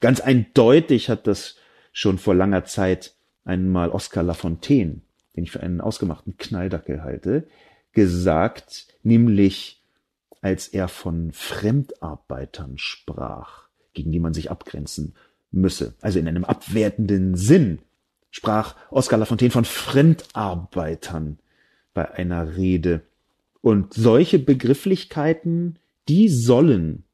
[0.00, 1.56] Ganz eindeutig hat das
[1.92, 5.00] schon vor langer Zeit einmal Oscar Lafontaine,
[5.34, 7.48] den ich für einen ausgemachten Knalldackel halte,
[7.92, 9.82] gesagt, nämlich
[10.40, 15.16] als er von Fremdarbeitern sprach, gegen die man sich abgrenzen
[15.50, 15.94] müsse.
[16.00, 17.80] Also in einem abwertenden Sinn
[18.30, 21.38] sprach Oskar Lafontaine von Fremdarbeitern
[21.94, 23.02] bei einer Rede.
[23.60, 27.04] Und solche Begrifflichkeiten, die sollen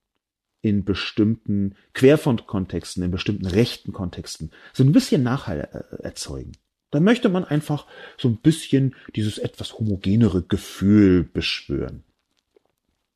[0.60, 6.52] in bestimmten Querfrontkontexten, in bestimmten rechten Kontexten so ein bisschen Nachhall äh, erzeugen.
[6.90, 12.04] Da möchte man einfach so ein bisschen dieses etwas homogenere Gefühl beschwören.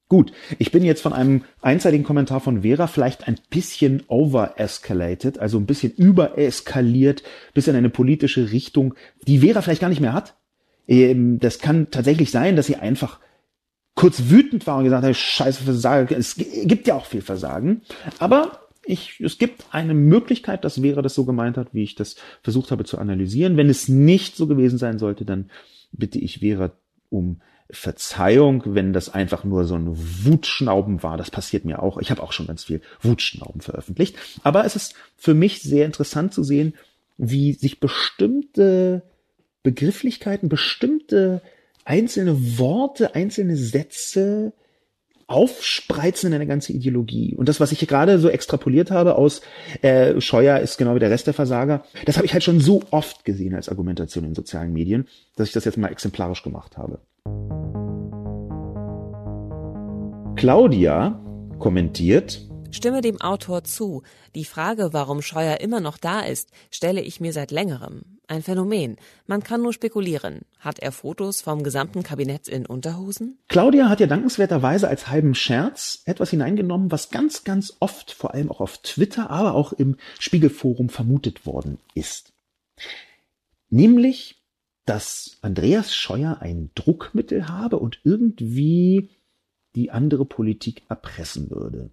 [0.09, 5.59] Gut, ich bin jetzt von einem einseitigen Kommentar von Vera vielleicht ein bisschen over-escalated, also
[5.59, 8.95] ein bisschen übereskaliert bis in eine politische Richtung,
[9.27, 10.35] die Vera vielleicht gar nicht mehr hat.
[10.87, 13.21] Ähm, das kann tatsächlich sein, dass sie einfach
[13.95, 16.15] kurz wütend war und gesagt hat, scheiße Versagen.
[16.19, 17.83] Es gibt ja auch viel Versagen.
[18.19, 22.17] Aber ich, es gibt eine Möglichkeit, dass Vera das so gemeint hat, wie ich das
[22.43, 23.59] versucht habe zu analysieren.
[23.59, 25.51] Wenn es nicht so gewesen sein sollte, dann
[25.93, 26.73] bitte ich Vera
[27.11, 29.89] um Verzeihung, wenn das einfach nur so ein
[30.25, 31.17] Wutschnauben war.
[31.17, 31.99] Das passiert mir auch.
[31.99, 34.17] Ich habe auch schon ganz viel Wutschnauben veröffentlicht.
[34.43, 36.75] Aber es ist für mich sehr interessant zu sehen,
[37.19, 39.03] wie sich bestimmte
[39.63, 41.43] Begrifflichkeiten, bestimmte
[41.85, 44.53] einzelne Worte, einzelne Sätze
[45.27, 47.35] aufspreizen in eine ganze Ideologie.
[47.37, 49.43] Und das, was ich hier gerade so extrapoliert habe aus
[49.83, 52.83] äh, Scheuer ist genau wie der Rest der Versager, das habe ich halt schon so
[52.91, 57.01] oft gesehen als Argumentation in sozialen Medien, dass ich das jetzt mal exemplarisch gemacht habe.
[60.37, 61.21] Claudia
[61.59, 64.03] kommentiert, Stimme dem Autor zu.
[64.35, 68.19] Die Frage, warum Scheuer immer noch da ist, stelle ich mir seit längerem.
[68.27, 68.97] Ein Phänomen.
[69.27, 70.43] Man kann nur spekulieren.
[70.59, 73.39] Hat er Fotos vom gesamten Kabinett in Unterhosen?
[73.49, 78.51] Claudia hat ja dankenswerterweise als halben Scherz etwas hineingenommen, was ganz, ganz oft, vor allem
[78.51, 82.35] auch auf Twitter, aber auch im Spiegelforum vermutet worden ist.
[83.71, 84.38] Nämlich,
[84.89, 89.11] dass Andreas Scheuer ein Druckmittel habe und irgendwie
[89.75, 91.91] die andere Politik erpressen würde.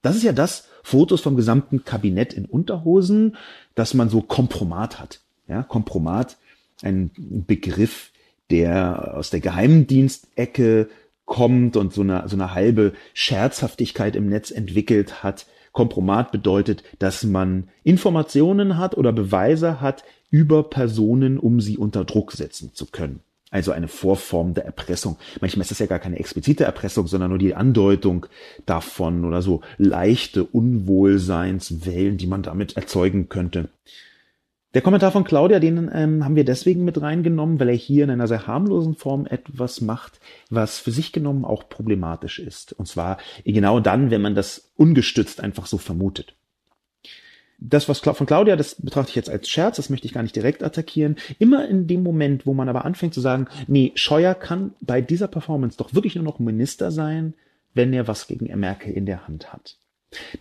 [0.00, 3.36] Das ist ja das Fotos vom gesamten Kabinett in Unterhosen,
[3.74, 5.20] dass man so Kompromat hat.
[5.46, 6.38] Ja, Kompromat,
[6.82, 8.12] ein Begriff,
[8.50, 10.88] der aus der Geheimdienstecke
[11.24, 15.46] kommt und so eine, so eine halbe Scherzhaftigkeit im Netz entwickelt hat.
[15.72, 22.32] Kompromat bedeutet, dass man Informationen hat oder Beweise hat über Personen, um sie unter Druck
[22.32, 23.20] setzen zu können.
[23.50, 25.18] Also eine Vorform der Erpressung.
[25.42, 28.26] Manchmal ist das ja gar keine explizite Erpressung, sondern nur die Andeutung
[28.64, 33.68] davon oder so leichte Unwohlseinswellen, die man damit erzeugen könnte.
[34.74, 38.10] Der Kommentar von Claudia, den ähm, haben wir deswegen mit reingenommen, weil er hier in
[38.10, 42.72] einer sehr harmlosen Form etwas macht, was für sich genommen auch problematisch ist.
[42.72, 46.34] Und zwar genau dann, wenn man das ungestützt einfach so vermutet
[47.68, 50.34] das, was von Claudia, das betrachte ich jetzt als Scherz, das möchte ich gar nicht
[50.34, 51.16] direkt attackieren.
[51.38, 55.28] Immer in dem Moment, wo man aber anfängt zu sagen, nee, Scheuer kann bei dieser
[55.28, 57.34] Performance doch wirklich nur noch Minister sein,
[57.74, 59.76] wenn er was gegen Merkel in der Hand hat.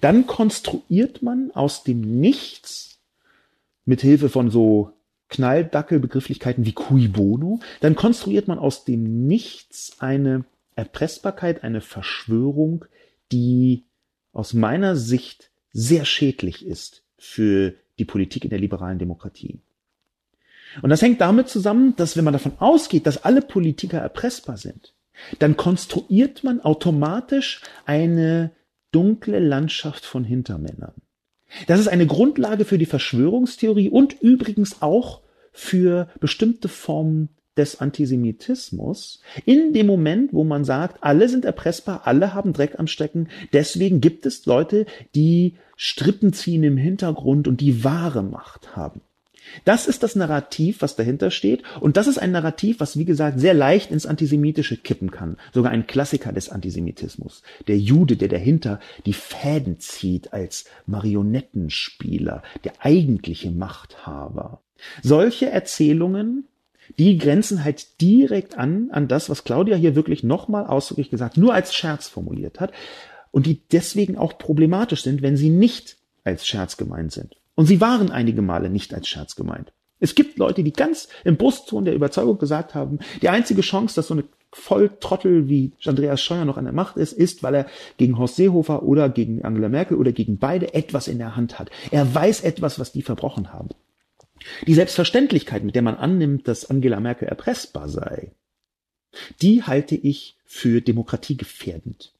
[0.02, 2.91] Dann konstruiert man aus dem Nichts,
[3.86, 4.94] mit Hilfe von so
[5.30, 12.86] Knalldackelbegrifflichkeiten wie cui bono, dann konstruiert man aus dem Nichts eine Erpressbarkeit, eine Verschwörung,
[13.32, 13.86] die
[14.34, 19.60] aus meiner Sicht sehr schädlich ist für die Politik in der liberalen Demokratie.
[20.82, 24.94] Und das hängt damit zusammen, dass wenn man davon ausgeht, dass alle Politiker erpressbar sind,
[25.40, 28.52] dann konstruiert man automatisch eine
[28.92, 30.94] dunkle Landschaft von Hintermännern.
[31.68, 39.22] Das ist eine Grundlage für die Verschwörungstheorie und übrigens auch für bestimmte Formen des Antisemitismus
[39.46, 44.00] in dem Moment, wo man sagt, alle sind erpressbar, alle haben Dreck am Stecken, deswegen
[44.00, 44.86] gibt es Leute,
[45.16, 49.02] die Strippen ziehen im Hintergrund und die wahre Macht haben.
[49.66, 51.64] Das ist das Narrativ, was dahinter steht.
[51.80, 55.38] Und das ist ein Narrativ, was, wie gesagt, sehr leicht ins Antisemitische kippen kann.
[55.54, 57.44] Sogar ein Klassiker des Antisemitismus.
[57.68, 64.62] Der Jude, der dahinter die Fäden zieht als Marionettenspieler, der eigentliche Machthaber.
[65.02, 66.46] Solche Erzählungen
[66.98, 71.54] die grenzen halt direkt an, an das, was Claudia hier wirklich nochmal ausdrücklich gesagt, nur
[71.54, 72.74] als Scherz formuliert hat
[73.32, 77.38] und die deswegen auch problematisch sind, wenn sie nicht als Scherz gemeint sind.
[77.62, 79.72] Und sie waren einige Male nicht als Scherz gemeint.
[80.00, 84.08] Es gibt Leute, die ganz im Brustton der Überzeugung gesagt haben, die einzige Chance, dass
[84.08, 88.18] so eine Volltrottel wie Andreas Scheuer noch an der Macht ist, ist, weil er gegen
[88.18, 91.70] Horst Seehofer oder gegen Angela Merkel oder gegen beide etwas in der Hand hat.
[91.92, 93.70] Er weiß etwas, was die verbrochen haben.
[94.66, 98.32] Die Selbstverständlichkeit, mit der man annimmt, dass Angela Merkel erpressbar sei,
[99.44, 102.16] die halte ich für demokratiegefährdend.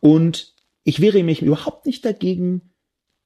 [0.00, 2.72] Und ich wehre mich überhaupt nicht dagegen,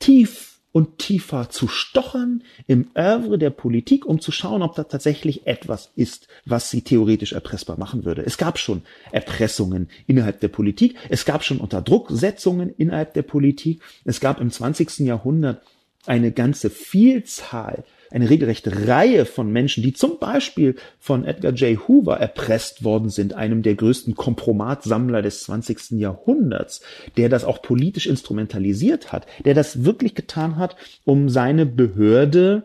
[0.00, 5.46] tief und tiefer zu stochern im Övre der Politik, um zu schauen, ob da tatsächlich
[5.46, 8.26] etwas ist, was sie theoretisch erpressbar machen würde.
[8.26, 8.82] Es gab schon
[9.12, 14.98] Erpressungen innerhalb der Politik, es gab schon Unterdrucksetzungen innerhalb der Politik, es gab im 20.
[15.06, 15.62] Jahrhundert
[16.06, 17.84] eine ganze Vielzahl
[18.14, 21.77] eine regelrechte Reihe von Menschen, die zum Beispiel von Edgar J.
[21.88, 25.98] Hoover erpresst worden sind, einem der größten Kompromatsammler des 20.
[25.98, 26.81] Jahrhunderts,
[27.16, 32.64] der das auch politisch instrumentalisiert hat, der das wirklich getan hat, um seine Behörde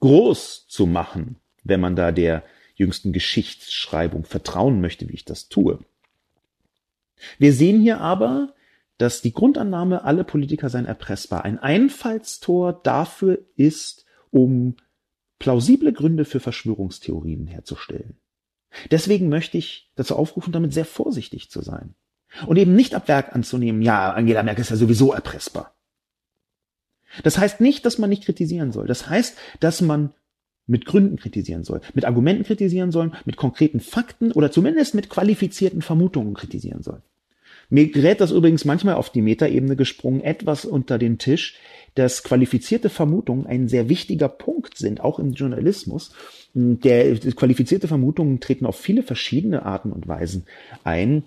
[0.00, 2.42] groß zu machen, wenn man da der
[2.74, 5.78] jüngsten Geschichtsschreibung vertrauen möchte, wie ich das tue.
[7.38, 8.52] Wir sehen hier aber,
[8.96, 14.74] dass die Grundannahme, alle Politiker seien erpressbar, ein Einfallstor dafür ist, um
[15.38, 18.16] plausible Gründe für Verschwörungstheorien herzustellen.
[18.90, 21.94] Deswegen möchte ich dazu aufrufen, damit sehr vorsichtig zu sein.
[22.46, 25.74] Und eben nicht ab Werk anzunehmen, ja, Angela Merkel ist ja sowieso erpressbar.
[27.22, 28.86] Das heißt nicht, dass man nicht kritisieren soll.
[28.86, 30.12] Das heißt, dass man
[30.66, 35.80] mit Gründen kritisieren soll, mit Argumenten kritisieren soll, mit konkreten Fakten oder zumindest mit qualifizierten
[35.80, 37.02] Vermutungen kritisieren soll.
[37.70, 41.56] Mir gerät das übrigens manchmal auf die Metaebene gesprungen, etwas unter den Tisch,
[41.94, 46.12] dass qualifizierte Vermutungen ein sehr wichtiger Punkt sind, auch im Journalismus.
[46.54, 50.46] Der, qualifizierte Vermutungen treten auf viele verschiedene Arten und Weisen
[50.84, 51.24] ein.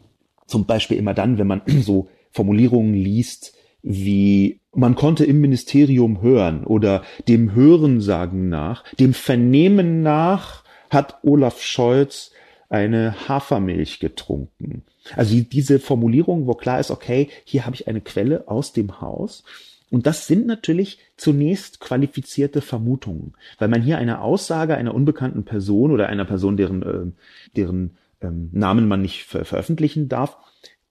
[0.48, 6.64] Zum Beispiel immer dann, wenn man so Formulierungen liest, wie man konnte im Ministerium hören
[6.64, 12.32] oder dem Hörensagen nach, dem Vernehmen nach hat Olaf Scholz
[12.72, 14.84] eine Hafermilch getrunken.
[15.16, 19.44] Also diese Formulierung, wo klar ist, okay, hier habe ich eine Quelle aus dem Haus
[19.92, 25.92] und das sind natürlich zunächst qualifizierte Vermutungen, weil man hier eine Aussage einer unbekannten Person
[25.92, 27.12] oder einer Person, deren, äh,
[27.58, 30.38] deren ähm, Namen man nicht ver veröffentlichen darf,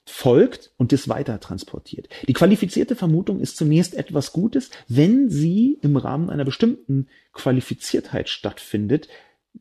[0.05, 2.09] folgt und das weiter transportiert.
[2.29, 9.09] Die qualifizierte Vermutung ist zunächst etwas Gutes, wenn sie im Rahmen einer bestimmten Qualifiziertheit stattfindet.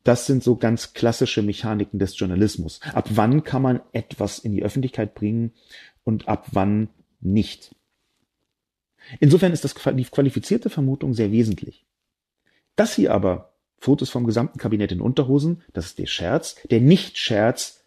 [0.03, 2.79] Das sind so ganz klassische Mechaniken des Journalismus.
[2.93, 5.51] Ab wann kann man etwas in die Öffentlichkeit bringen
[6.03, 7.75] und ab wann nicht.
[9.19, 11.85] Insofern ist das die qualifizierte Vermutung sehr wesentlich.
[12.75, 16.55] Das hier aber, Fotos vom gesamten Kabinett in Unterhosen, das ist der Scherz.
[16.69, 17.83] Der Nicht-Scherz,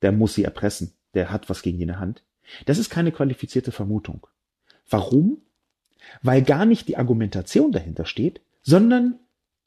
[0.00, 0.94] der muss sie erpressen.
[1.14, 2.24] der hat was gegen die Hand.
[2.64, 4.26] Das ist keine qualifizierte Vermutung.
[4.88, 5.42] Warum?
[6.22, 9.18] Weil gar nicht die Argumentation dahinter steht, sondern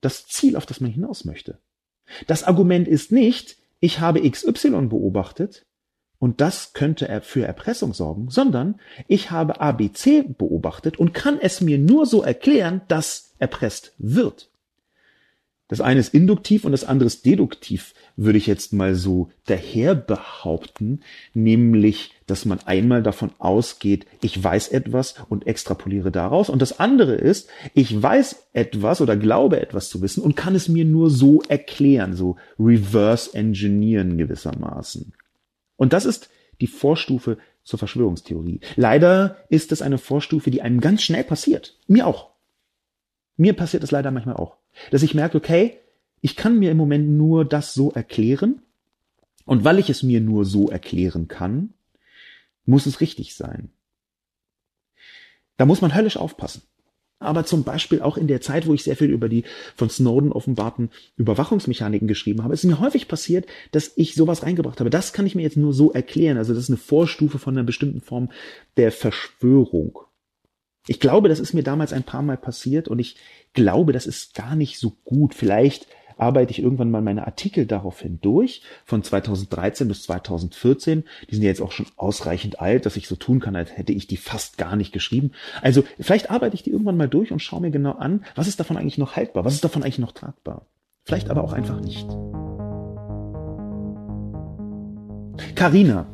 [0.02, 1.60] das Ziel, auf das man hinaus möchte.
[2.28, 5.66] Das Argument ist nicht, ich habe XY beobachtet
[6.20, 11.78] und das könnte für Erpressung sorgen, sondern ich habe ABC beobachtet und kann es mir
[11.78, 14.50] nur so erklären, dass erpresst wird.
[15.68, 19.96] Das eine ist induktiv und das andere ist deduktiv, würde ich jetzt mal so daher
[19.96, 21.00] behaupten,
[21.34, 27.16] nämlich, dass man einmal davon ausgeht, ich weiß etwas und extrapoliere daraus und das andere
[27.16, 31.42] ist, ich weiß etwas oder glaube etwas zu wissen und kann es mir nur so
[31.48, 35.14] erklären, so reverse engineeren gewissermaßen.
[35.78, 36.30] Und das ist
[36.62, 38.60] die Vorstufe zur Verschwörungstheorie.
[38.76, 41.80] Leider ist es eine Vorstufe, die einem ganz schnell passiert.
[41.88, 42.30] Mir auch.
[43.36, 44.58] Mir passiert es leider manchmal auch.
[44.92, 45.78] Dass ich merke, okay,
[46.22, 48.62] ich kann mir im Moment nur das so erklären.
[49.46, 51.74] Und weil ich es mir nur so erklären kann,
[52.66, 53.70] muss es richtig sein.
[55.58, 56.64] Da muss man höllisch aufpassen.
[57.20, 59.46] Aber zum Beispiel auch in der Zeit, wo ich sehr viel über die
[59.76, 64.90] von Snowden offenbarten Überwachungsmechaniken geschrieben habe, ist mir häufig passiert, dass ich sowas reingebracht habe.
[64.90, 66.38] Das kann ich mir jetzt nur so erklären.
[66.38, 68.32] Also das ist eine Vorstufe von einer bestimmten Form
[68.76, 70.00] der Verschwörung.
[70.88, 73.16] Ich glaube, das ist mir damals ein paar Mal passiert und ich
[73.54, 75.34] glaube, das ist gar nicht so gut.
[75.34, 81.04] Vielleicht arbeite ich irgendwann mal meine Artikel daraufhin durch, von 2013 bis 2014.
[81.30, 83.94] Die sind ja jetzt auch schon ausreichend alt, dass ich so tun kann, als hätte
[83.94, 85.32] ich die fast gar nicht geschrieben.
[85.62, 88.60] Also vielleicht arbeite ich die irgendwann mal durch und schaue mir genau an, was ist
[88.60, 90.66] davon eigentlich noch haltbar, was ist davon eigentlich noch tragbar.
[91.04, 92.08] Vielleicht aber auch einfach nicht.
[95.56, 96.08] Carina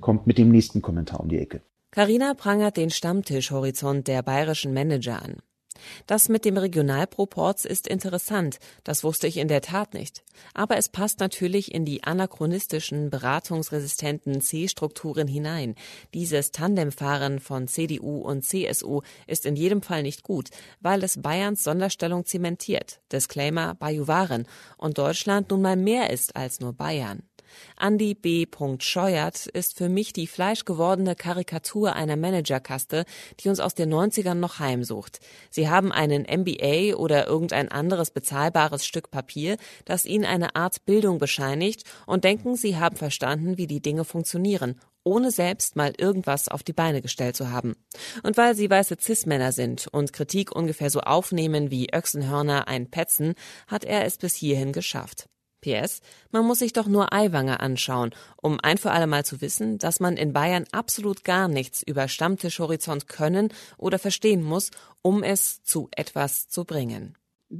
[0.00, 1.62] kommt mit dem nächsten Kommentar um die Ecke.
[1.96, 5.36] Carina prangert den Stammtischhorizont der bayerischen Manager an.
[6.06, 10.22] Das mit dem Regionalproports ist interessant, das wusste ich in der Tat nicht.
[10.52, 15.74] Aber es passt natürlich in die anachronistischen, beratungsresistenten C-Strukturen hinein.
[16.12, 21.64] Dieses Tandemfahren von CDU und CSU ist in jedem Fall nicht gut, weil es Bayerns
[21.64, 23.00] Sonderstellung zementiert.
[23.10, 27.22] Disclaimer Bajuwaren und Deutschland nun mal mehr ist als nur Bayern.
[27.80, 28.46] Andy B.
[28.78, 33.04] Scheuert ist für mich die fleischgewordene Karikatur einer Managerkaste,
[33.40, 35.20] die uns aus den 90ern noch heimsucht.
[35.50, 41.18] Sie haben einen MBA oder irgendein anderes bezahlbares Stück Papier, das ihnen eine Art Bildung
[41.18, 46.64] bescheinigt und denken, sie haben verstanden, wie die Dinge funktionieren ohne selbst mal irgendwas auf
[46.64, 47.76] die Beine gestellt zu haben.
[48.24, 53.34] Und weil sie weiße Cis-Männer sind und Kritik ungefähr so aufnehmen wie Öchsenhörner ein Petzen,
[53.68, 55.28] hat er es bis hierhin geschafft.
[55.66, 56.00] PS,
[56.30, 58.10] man muss sich doch nur Aiwanger anschauen,
[58.40, 62.08] um ein für alle Mal zu wissen, dass man in Bayern absolut gar nichts über
[62.08, 64.70] Stammtischhorizont können oder verstehen muss,
[65.02, 67.14] um es zu etwas zu bringen.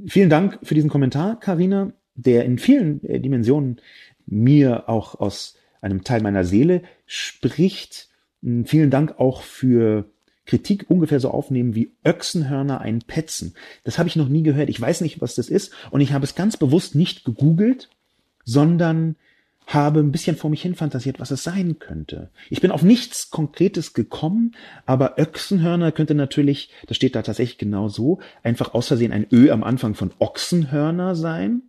[0.07, 3.81] Vielen Dank für diesen Kommentar, Karina, der in vielen äh, Dimensionen
[4.25, 8.09] mir auch aus einem Teil meiner Seele spricht.
[8.41, 10.09] Hm, vielen Dank auch für
[10.47, 13.53] Kritik ungefähr so aufnehmen wie Öchsenhörner ein Petzen.
[13.83, 14.69] Das habe ich noch nie gehört.
[14.69, 15.71] Ich weiß nicht, was das ist.
[15.91, 17.89] Und ich habe es ganz bewusst nicht gegoogelt,
[18.47, 19.17] sondern
[19.67, 22.29] habe ein bisschen vor mich hin fantasiert, was es sein könnte.
[22.49, 27.89] Ich bin auf nichts Konkretes gekommen, aber Öchsenhörner könnte natürlich, das steht da tatsächlich genau
[27.89, 31.63] so, einfach aus Versehen ein Ö am Anfang von Ochsenhörner sein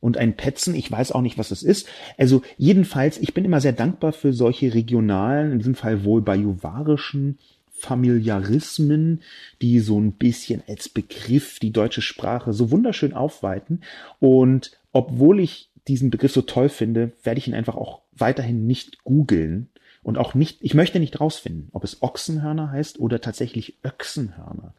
[0.00, 1.86] und ein Petzen, ich weiß auch nicht, was es ist.
[2.16, 7.38] Also jedenfalls, ich bin immer sehr dankbar für solche regionalen, in diesem Fall wohl bajuwarischen
[7.76, 9.20] Familiarismen,
[9.60, 13.82] die so ein bisschen als Begriff die deutsche Sprache so wunderschön aufweiten.
[14.20, 19.04] Und obwohl ich diesen Begriff so toll finde, werde ich ihn einfach auch weiterhin nicht
[19.04, 19.70] googeln
[20.02, 24.74] und auch nicht, ich möchte nicht rausfinden, ob es Ochsenhörner heißt oder tatsächlich Öchsenhörner.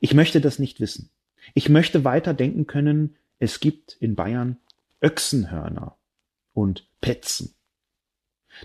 [0.00, 1.10] Ich möchte das nicht wissen.
[1.54, 4.56] Ich möchte weiter denken können, es gibt in Bayern
[5.02, 5.96] Öchsenhörner
[6.54, 7.54] und Petzen.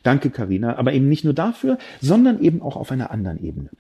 [0.03, 3.71] Danke, Karina, aber eben nicht nur dafür, sondern eben auch auf einer anderen Ebene.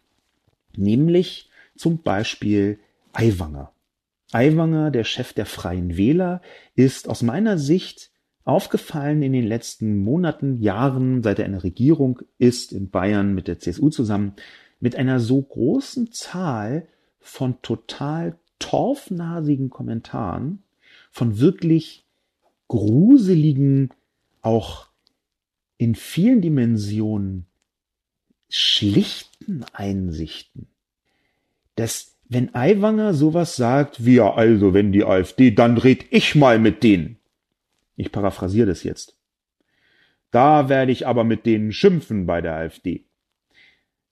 [0.75, 2.79] Nämlich zum Beispiel
[3.13, 3.71] Aiwanger.
[4.31, 6.41] Aiwanger, der Chef der Freien Wähler,
[6.75, 8.11] ist aus meiner Sicht
[8.43, 13.47] aufgefallen in den letzten Monaten, Jahren, seit er in der Regierung ist, in Bayern mit
[13.47, 14.33] der CSU zusammen,
[14.79, 16.87] mit einer so großen Zahl
[17.19, 20.63] von total torfnasigen Kommentaren,
[21.11, 22.05] von wirklich
[22.67, 23.89] gruseligen,
[24.41, 24.87] auch
[25.77, 27.45] in vielen Dimensionen
[28.49, 30.67] schlichten Einsichten,
[31.75, 36.59] dass wenn Aiwanger sowas sagt, wie ja also, wenn die AfD, dann red ich mal
[36.59, 37.17] mit denen.
[37.95, 39.17] Ich paraphrasiere das jetzt.
[40.31, 43.05] Da werde ich aber mit denen schimpfen bei der AfD.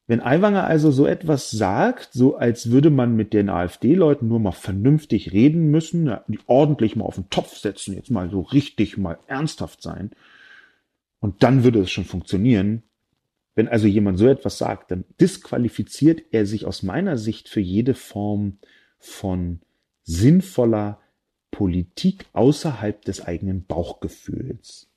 [0.07, 4.51] Wenn Aiwanger also so etwas sagt, so als würde man mit den AfD-Leuten nur mal
[4.51, 9.19] vernünftig reden müssen, die ordentlich mal auf den Topf setzen, jetzt mal so richtig mal
[9.27, 10.11] ernsthaft sein,
[11.19, 12.83] Und dann würde es schon funktionieren.
[13.57, 17.95] Wenn also jemand so etwas sagt, dann disqualifiziert er sich aus meiner Sicht für jede
[17.95, 18.59] Form
[18.99, 19.61] von
[20.03, 20.99] sinnvoller
[21.49, 24.91] Politik außerhalb des eigenen Bauchgefühls.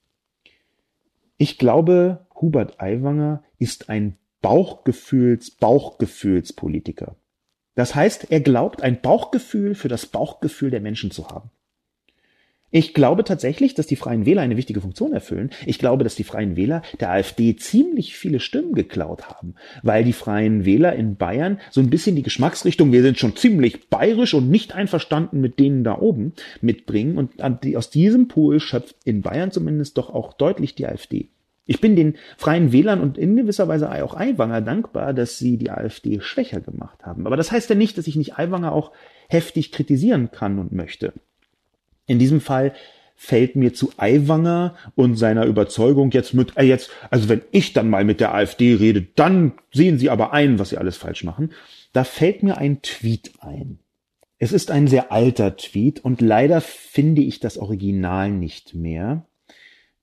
[1.38, 7.16] Ich glaube, Hubert Aiwanger ist ein Bauchgefühls, Bauchgefühlspolitiker.
[7.76, 11.50] Das heißt, er glaubt, ein Bauchgefühl für das Bauchgefühl der Menschen zu haben.
[12.72, 15.50] Ich glaube tatsächlich, dass die Freien Wähler eine wichtige Funktion erfüllen.
[15.66, 20.12] Ich glaube, dass die Freien Wähler der AfD ziemlich viele Stimmen geklaut haben, weil die
[20.12, 24.50] Freien Wähler in Bayern so ein bisschen die Geschmacksrichtung, wir sind schon ziemlich bayerisch und
[24.50, 27.42] nicht einverstanden mit denen da oben mitbringen und
[27.76, 31.28] aus diesem Pool schöpft in Bayern zumindest doch auch deutlich die AfD.
[31.66, 35.70] Ich bin den Freien Wählern und in gewisser Weise auch Aiwanger dankbar, dass sie die
[35.70, 37.26] AfD schwächer gemacht haben.
[37.26, 38.92] Aber das heißt ja nicht, dass ich nicht Aiwanger auch
[39.28, 41.12] heftig kritisieren kann und möchte.
[42.07, 42.74] In diesem Fall
[43.16, 47.90] fällt mir zu Aiwanger und seiner Überzeugung jetzt mit, äh jetzt, also wenn ich dann
[47.90, 51.53] mal mit der AfD rede, dann sehen sie aber ein, was sie alles falsch machen.
[51.92, 53.78] Da fällt mir ein Tweet ein.
[54.38, 59.26] Es ist ein sehr alter Tweet und leider finde ich das Original nicht mehr.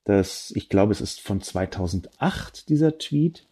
[0.03, 3.47] Das, ich glaube, es ist von 2008, dieser Tweet,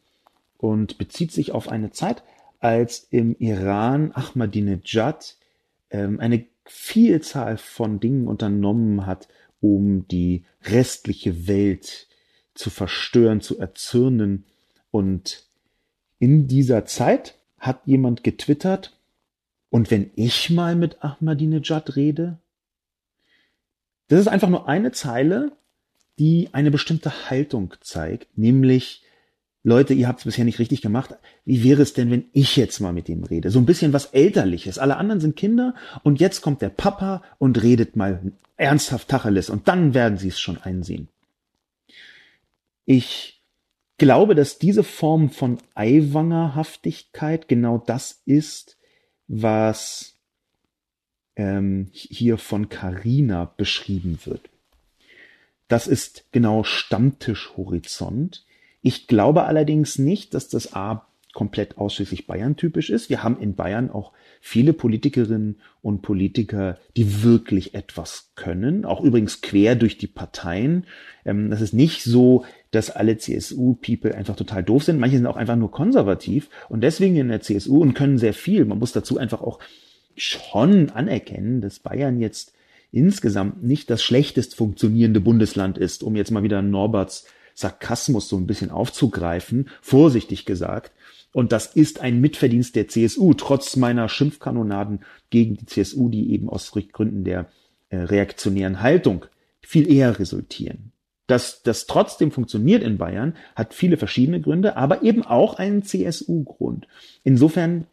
[0.58, 2.24] und bezieht sich auf eine Zeit,
[2.60, 5.38] als im Iran Ahmadinejad
[5.90, 9.28] ähm, eine Vielzahl von Dingen unternommen hat,
[9.62, 12.08] um die restliche Welt
[12.54, 14.46] zu verstören, zu erzürnen.
[14.92, 15.48] Und
[16.20, 18.92] in dieser Zeit hat jemand getwittert,
[19.70, 22.40] und wenn ich mal mit Ahmadinejad rede,
[24.08, 25.52] das ist einfach nur eine Zeile,
[26.18, 29.04] die eine bestimmte Haltung zeigt, nämlich
[29.66, 31.16] Leute, ihr habt es bisher nicht richtig gemacht.
[31.44, 33.50] Wie wäre es denn, wenn ich jetzt mal mit ihm rede?
[33.50, 34.78] So ein bisschen was Elterliches.
[34.78, 39.68] Alle anderen sind Kinder und jetzt kommt der Papa und redet mal ernsthaft Tacheles und
[39.68, 41.08] dann werden sie es schon einsehen.
[42.86, 43.42] Ich
[43.98, 48.78] glaube, dass diese Form von Eiwangerhaftigkeit genau das ist,
[49.28, 50.14] was
[51.36, 54.48] ähm, hier von Carina beschrieben wird.
[55.68, 58.45] Das ist genau Stammtischhorizont.
[58.88, 63.10] Ich glaube allerdings nicht, dass das A komplett ausschließlich Bayern-typisch ist.
[63.10, 64.12] Wir haben in Bayern auch
[64.42, 70.86] viele Politikerinnen und Politiker, die wirklich etwas können, auch übrigens quer durch die Parteien.
[71.26, 75.00] Ähm, das ist nicht so, dass alle CSU-People einfach total doof sind.
[75.00, 78.66] Manche sind auch einfach nur konservativ und deswegen in der CSU und können sehr viel.
[78.66, 79.58] Man muss dazu einfach auch
[80.16, 82.54] schon anerkennen, dass Bayern jetzt
[82.92, 87.26] insgesamt nicht das schlechtest funktionierende Bundesland ist, um jetzt mal wieder Norberts
[87.56, 90.92] Sarkasmus so ein bisschen aufzugreifen, vorsichtig gesagt.
[91.34, 96.50] Und das ist ein Mitverdienst der CSU, trotz meiner Schimpfkanonaden gegen die CSU, die eben
[96.50, 97.50] aus Gründen der
[97.90, 99.26] äh, reaktionären Haltung
[99.62, 100.92] viel eher resultieren.
[101.28, 106.88] Dass das trotzdem funktioniert in Bayern, hat viele verschiedene Gründe, aber eben auch einen CSU-Grund.
[107.24, 107.88] Insofern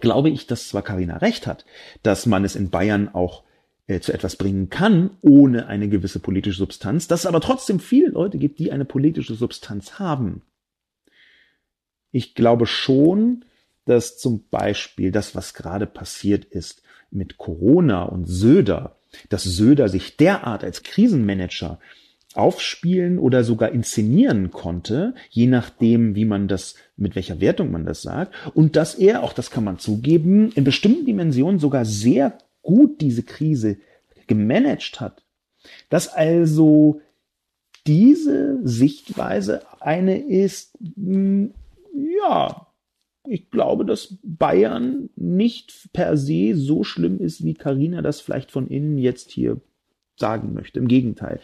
[0.00, 1.64] glaube ich, dass zwar Karina recht hat,
[2.02, 3.44] dass man es in Bayern auch
[3.86, 8.08] äh, zu etwas bringen kann, ohne eine gewisse politische Substanz, dass es aber trotzdem viele
[8.08, 10.42] Leute gibt, die eine politische Substanz haben.
[12.10, 13.44] Ich glaube schon,
[13.84, 18.96] dass zum Beispiel das, was gerade passiert ist mit Corona und Söder,
[19.28, 21.78] dass Söder sich derart als Krisenmanager
[22.34, 28.02] aufspielen oder sogar inszenieren konnte, je nachdem, wie man das, mit welcher Wertung man das
[28.02, 33.00] sagt, und dass er, auch das kann man zugeben, in bestimmten Dimensionen sogar sehr gut
[33.00, 33.78] diese Krise
[34.26, 35.24] gemanagt hat,
[35.88, 37.00] dass also
[37.86, 41.54] diese Sichtweise eine ist, hm,
[41.94, 42.66] ja,
[43.28, 48.68] ich glaube, dass Bayern nicht per se so schlimm ist, wie Karina das vielleicht von
[48.68, 49.60] innen jetzt hier
[50.16, 50.78] sagen möchte.
[50.78, 51.40] Im Gegenteil.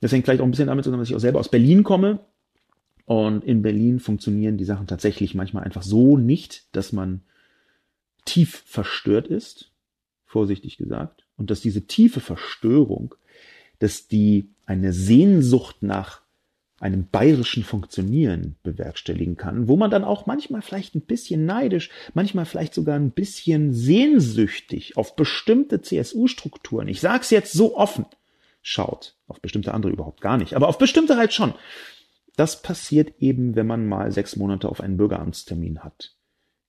[0.00, 2.20] Das hängt vielleicht auch ein bisschen damit zusammen, dass ich auch selber aus Berlin komme.
[3.04, 7.22] Und in Berlin funktionieren die Sachen tatsächlich manchmal einfach so nicht, dass man
[8.24, 9.71] tief verstört ist
[10.32, 13.14] vorsichtig gesagt, und dass diese tiefe Verstörung,
[13.78, 16.22] dass die eine Sehnsucht nach
[16.80, 22.44] einem bayerischen Funktionieren bewerkstelligen kann, wo man dann auch manchmal vielleicht ein bisschen neidisch, manchmal
[22.44, 28.06] vielleicht sogar ein bisschen sehnsüchtig auf bestimmte CSU-Strukturen, ich sag's jetzt so offen,
[28.62, 31.54] schaut, auf bestimmte andere überhaupt gar nicht, aber auf bestimmte halt schon.
[32.36, 36.16] Das passiert eben, wenn man mal sechs Monate auf einen Bürgeramtstermin hat,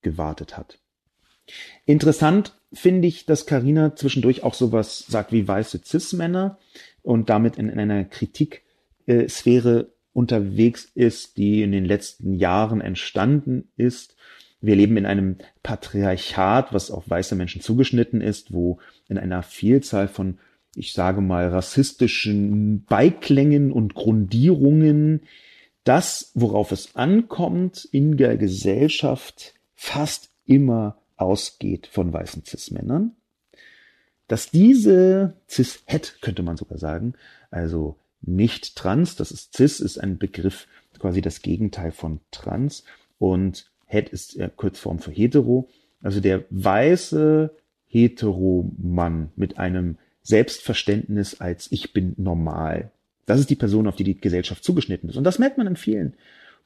[0.02, 0.80] gewartet hat.
[1.86, 6.58] Interessant finde ich, dass Karina zwischendurch auch sowas sagt wie weiße Cis-Männer
[7.02, 14.16] und damit in, in einer Kritiksphäre unterwegs ist, die in den letzten Jahren entstanden ist.
[14.62, 20.08] Wir leben in einem Patriarchat, was auf weiße Menschen zugeschnitten ist, wo in einer Vielzahl
[20.08, 20.38] von
[20.76, 25.22] ich sage mal, rassistischen Beiklängen und Grundierungen
[25.84, 33.16] das, worauf es ankommt in der Gesellschaft, fast immer ausgeht von weißen Cis-Männern,
[34.28, 37.14] dass diese Cis-Het, könnte man sogar sagen,
[37.52, 40.68] also nicht trans, das ist Cis, ist ein Begriff,
[41.00, 42.84] quasi das Gegenteil von trans
[43.18, 45.70] und Het ist Kurzform für hetero,
[46.02, 47.56] also der weiße
[47.86, 52.92] Hetero-Mann mit einem Selbstverständnis als ich bin normal.
[53.26, 55.18] Das ist die Person, auf die die Gesellschaft zugeschnitten ist.
[55.18, 56.16] Und das merkt man in vielen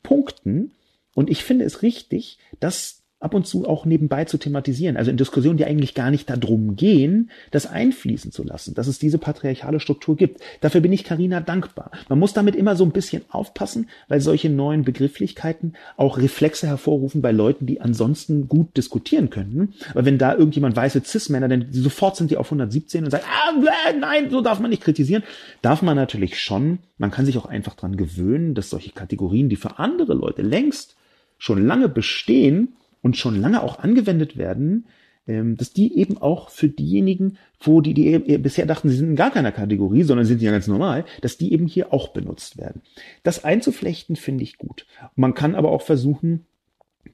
[0.04, 0.72] Punkten.
[1.14, 4.96] Und ich finde es richtig, dass ab und zu auch nebenbei zu thematisieren.
[4.96, 9.00] Also in Diskussionen, die eigentlich gar nicht darum gehen, das einfließen zu lassen, dass es
[9.00, 10.40] diese patriarchale Struktur gibt.
[10.62, 11.92] Dafür bin ich Karina dankbar.
[12.10, 17.24] Man muss damit immer so ein bisschen aufpassen, weil solche neuen Begrifflichkeiten auch Reflexe hervorrufen
[17.24, 19.74] bei Leuten, die ansonsten gut diskutieren könnten.
[19.96, 23.94] Weil wenn da irgendjemand weiße Cis-Männer, dann sofort sind die auf 117 und sagen, ah,
[24.00, 25.24] nein, so darf man nicht kritisieren.
[25.64, 26.80] Darf man natürlich schon.
[27.00, 30.96] Man kann sich auch einfach dran gewöhnen, dass solche Kategorien, die für andere Leute längst
[31.40, 32.74] schon lange bestehen,
[33.08, 34.86] und schon lange auch angewendet werden,
[35.28, 39.16] ähm, dass die eben auch für diejenigen, wo die, die bisher dachten, sie sind in
[39.16, 42.82] gar keiner Kategorie, sondern sind ja ganz normal, dass die eben hier auch benutzt werden.
[43.24, 44.86] Das einzuflechten finde ich gut.
[45.16, 46.46] Man kann aber auch versuchen,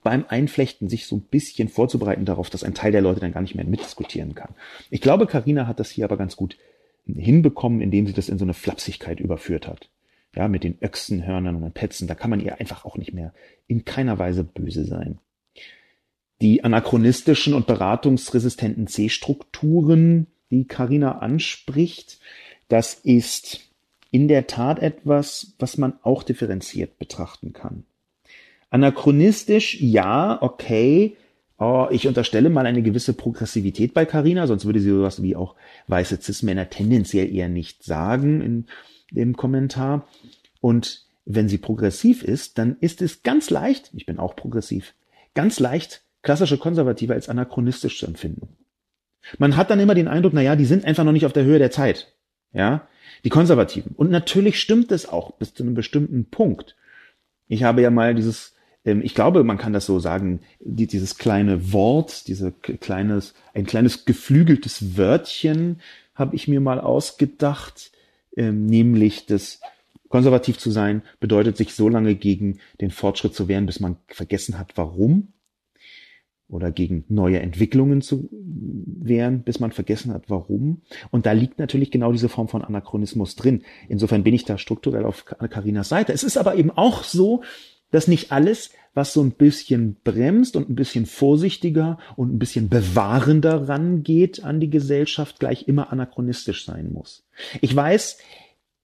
[0.01, 3.41] beim Einflechten sich so ein bisschen vorzubereiten darauf, dass ein Teil der Leute dann gar
[3.41, 4.55] nicht mehr mitdiskutieren kann.
[4.89, 6.57] Ich glaube, Karina hat das hier aber ganz gut
[7.05, 9.89] hinbekommen, indem sie das in so eine Flapsigkeit überführt hat.
[10.35, 13.31] Ja, mit den Öchsenhörnern und den Petzen, da kann man ihr einfach auch nicht mehr
[13.67, 15.19] in keiner Weise böse sein
[16.43, 22.19] die anachronistischen und beratungsresistenten C-Strukturen, die Karina anspricht,
[22.67, 23.61] das ist
[24.11, 27.85] in der Tat etwas, was man auch differenziert betrachten kann.
[28.69, 31.15] Anachronistisch, ja, okay.
[31.57, 35.55] Oh, ich unterstelle mal eine gewisse Progressivität bei Carina, sonst würde sie sowas wie auch
[35.87, 38.65] weiße Cis-Männer tendenziell eher nicht sagen in
[39.11, 40.07] dem Kommentar.
[40.59, 44.93] Und wenn sie progressiv ist, dann ist es ganz leicht, ich bin auch progressiv,
[45.35, 48.57] ganz leicht klassische Konservative als anachronistisch zu empfinden.
[49.38, 51.45] Man hat dann immer den Eindruck, na ja, die sind einfach noch nicht auf der
[51.45, 52.13] Höhe der Zeit.
[52.51, 52.88] Ja,
[53.24, 53.93] die Konservativen.
[53.95, 56.76] Und natürlich stimmt es auch bis zu einem bestimmten Punkt.
[57.47, 58.55] Ich habe ja mal dieses,
[58.86, 63.65] ähm, ich glaube, man kann das so sagen, die, dieses kleine Wort, diese kleines, ein
[63.65, 65.80] kleines geflügeltes Wörtchen
[66.15, 67.91] habe ich mir mal ausgedacht,
[68.38, 69.61] ähm, nämlich das
[70.09, 74.59] konservativ zu sein bedeutet, sich so lange gegen den Fortschritt zu wehren, bis man vergessen
[74.59, 75.34] hat, warum
[76.53, 80.81] oder gegen neue Entwicklungen zu wehren, bis man vergessen hat, warum.
[81.11, 83.63] Und da liegt natürlich genau diese Form von Anachronismus drin.
[83.89, 86.13] Insofern bin ich da strukturell auf Karinas Seite.
[86.13, 87.43] Es ist aber eben auch so,
[87.91, 92.69] dass nicht alles, was so ein bisschen bremst und ein bisschen vorsichtiger und ein bisschen
[92.69, 97.25] bewahrender rangeht an die Gesellschaft, gleich immer anachronistisch sein muss.
[97.61, 98.17] Ich weiß,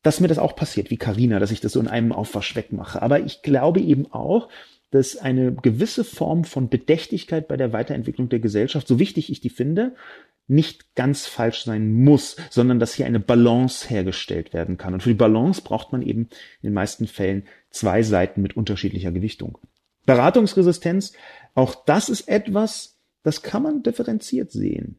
[0.02, 3.02] dass mir das auch passiert, wie Karina, dass ich das so in einem Aufwasch wegmache.
[3.02, 4.50] Aber ich glaube eben auch,
[4.92, 9.50] dass eine gewisse Form von Bedächtigkeit bei der Weiterentwicklung der Gesellschaft, so wichtig ich die
[9.50, 9.96] finde,
[10.48, 14.96] nicht ganz falsch sein muss, sondern dass hier eine Balance hergestellt werden kann.
[14.96, 16.22] Und für die Balance braucht man eben
[16.62, 19.60] in den meisten Fällen zwei Seiten mit unterschiedlicher Gewichtung.
[20.08, 21.14] Beratungsresistenz,
[21.54, 24.98] auch das ist etwas, das kann man differenziert sehen.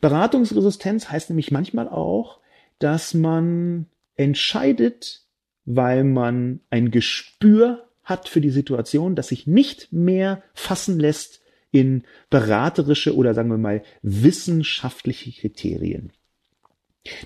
[0.00, 2.40] Beratungsresistenz heißt nämlich manchmal auch,
[2.80, 5.22] dass man entscheidet,
[5.64, 11.40] weil man ein Gespür hat für die Situation, dass sich nicht mehr fassen lässt
[11.70, 16.12] in beraterische oder sagen wir mal wissenschaftliche Kriterien.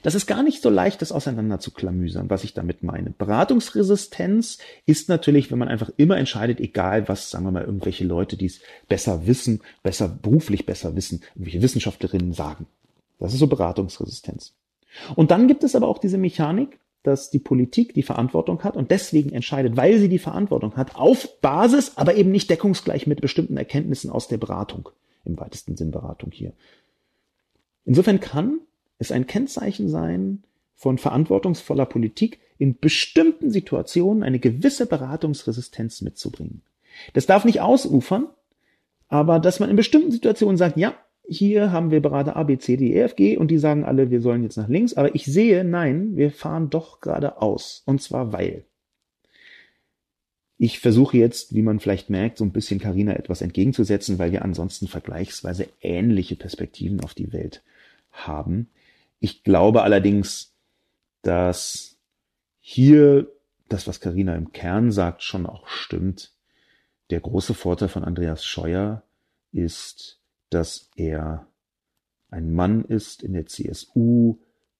[0.02, 3.10] Das ist gar nicht so leicht, das auseinander zu klamüsern, was ich damit meine.
[3.10, 4.56] Beratungsresistenz
[4.86, 8.46] ist natürlich, wenn man einfach immer entscheidet, egal was, sagen wir mal, irgendwelche Leute, die
[8.46, 12.66] es besser wissen, besser beruflich besser wissen, irgendwelche Wissenschaftlerinnen sagen.
[13.18, 14.54] Das ist so Beratungsresistenz.
[15.14, 18.90] Und dann gibt es aber auch diese Mechanik, dass die Politik die Verantwortung hat und
[18.90, 23.56] deswegen entscheidet, weil sie die Verantwortung hat, auf Basis, aber eben nicht deckungsgleich mit bestimmten
[23.56, 24.88] Erkenntnissen aus der Beratung,
[25.24, 26.52] im weitesten Sinn Beratung hier.
[27.84, 28.58] Insofern kann
[28.98, 30.42] es ein Kennzeichen sein
[30.74, 36.62] von verantwortungsvoller Politik, in bestimmten Situationen eine gewisse Beratungsresistenz mitzubringen.
[37.12, 38.26] Das darf nicht ausufern,
[39.08, 40.94] aber dass man in bestimmten Situationen sagt, ja,
[41.28, 44.10] hier haben wir Berater A, B, C, D, E, F, G und die sagen alle,
[44.10, 47.82] wir sollen jetzt nach links, aber ich sehe, nein, wir fahren doch geradeaus.
[47.86, 48.64] Und zwar weil.
[50.58, 54.42] Ich versuche jetzt, wie man vielleicht merkt, so ein bisschen Karina etwas entgegenzusetzen, weil wir
[54.42, 57.62] ansonsten vergleichsweise ähnliche Perspektiven auf die Welt
[58.10, 58.68] haben.
[59.20, 60.54] Ich glaube allerdings,
[61.22, 61.96] dass
[62.60, 63.28] hier
[63.68, 66.32] das, was Karina im Kern sagt, schon auch stimmt.
[67.10, 69.02] Der große Vorteil von Andreas Scheuer
[69.52, 70.20] ist,
[70.50, 71.46] dass er
[72.30, 74.38] ein Mann ist in der CSU,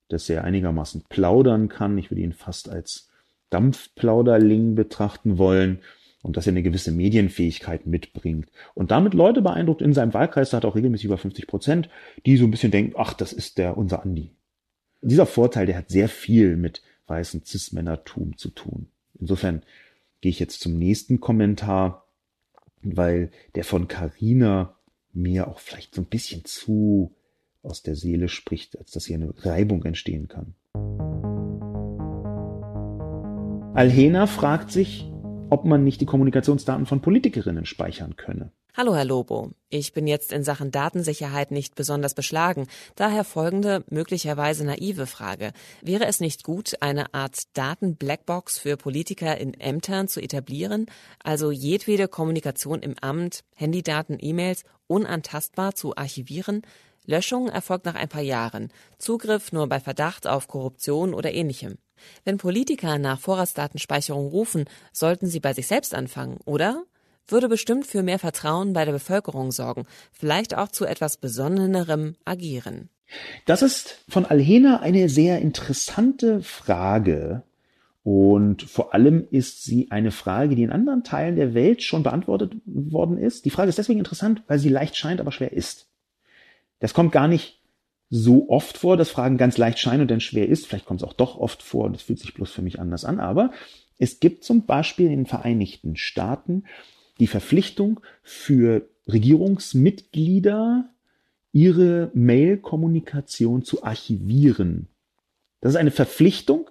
[0.09, 1.99] dass er einigermaßen plaudern kann.
[1.99, 3.09] Ich würde ihn fast als
[3.51, 5.81] Dampfplauderling betrachten wollen
[6.23, 10.57] und dass er eine gewisse Medienfähigkeit mitbringt und damit Leute beeindruckt in seinem Wahlkreis, da
[10.57, 11.89] hat auch regelmäßig über 50 Prozent,
[12.25, 14.33] die so ein bisschen denken, ach, das ist der unser Andi.
[15.03, 18.89] Dieser Vorteil, der hat sehr viel mit weißen Cis-Männertum zu tun.
[19.21, 19.63] Insofern
[20.21, 22.09] gehe ich jetzt zum nächsten Kommentar,
[22.83, 24.76] weil der von Carina
[25.17, 27.15] mir auch vielleicht so ein bisschen zu
[27.63, 30.55] aus der Seele spricht, als dass hier eine Reibung entstehen kann.
[33.75, 35.11] Alhena fragt sich,
[35.51, 38.53] ob man nicht die Kommunikationsdaten von Politikerinnen speichern könne.
[38.79, 39.53] Hallo, Herr Lobo.
[39.71, 42.67] Ich bin jetzt in Sachen Datensicherheit nicht besonders beschlagen.
[42.95, 45.55] Daher folgende möglicherweise naive Frage.
[45.81, 50.85] Wäre es nicht gut, eine Art Daten-Blackbox für Politiker in Ämtern zu etablieren?
[51.25, 56.61] Also jedwede Kommunikation im Amt, Handydaten, E-Mails unantastbar zu archivieren?
[57.07, 58.71] Löschung erfolgt nach ein paar Jahren.
[58.99, 61.79] Zugriff nur bei Verdacht auf Korruption oder ähnlichem.
[62.25, 66.85] Wenn Politiker nach Vorratsdatenspeicherung rufen, sollten sie bei sich selbst anfangen, oder?
[67.29, 72.89] Würde bestimmt für mehr Vertrauen bei der Bevölkerung sorgen, vielleicht auch zu etwas besonnenerem Agieren.
[73.45, 77.43] Das ist von Alhena eine sehr interessante Frage.
[78.03, 82.55] Und vor allem ist sie eine Frage, die in anderen Teilen der Welt schon beantwortet
[82.65, 83.45] worden ist.
[83.45, 85.89] Die Frage ist deswegen interessant, weil sie leicht scheint, aber schwer ist.
[86.79, 87.61] Das kommt gar nicht
[88.09, 90.67] so oft vor, dass Fragen ganz leicht scheinen und dann schwer ist.
[90.67, 93.19] Vielleicht kommt es auch doch oft vor, das fühlt sich bloß für mich anders an.
[93.19, 93.51] Aber
[93.99, 96.65] es gibt zum Beispiel in den Vereinigten Staaten
[97.19, 100.91] die Verpflichtung für Regierungsmitglieder,
[101.53, 104.89] ihre Mail-Kommunikation zu archivieren.
[105.61, 106.71] Das ist eine Verpflichtung,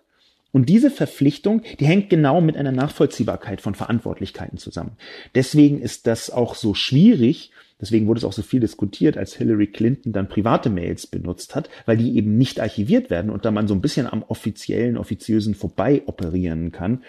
[0.55, 4.95] und diese Verpflichtung, die hängt genau mit einer Nachvollziehbarkeit von Verantwortlichkeiten zusammen.
[5.35, 9.67] Deswegen ist das auch so schwierig, deswegen wurde es auch so viel diskutiert, als Hillary
[9.67, 13.67] Clinton dann private Mails benutzt hat, weil die eben nicht archiviert werden und da man
[13.67, 17.03] so ein bisschen am offiziellen, offiziösen vorbei operieren kann.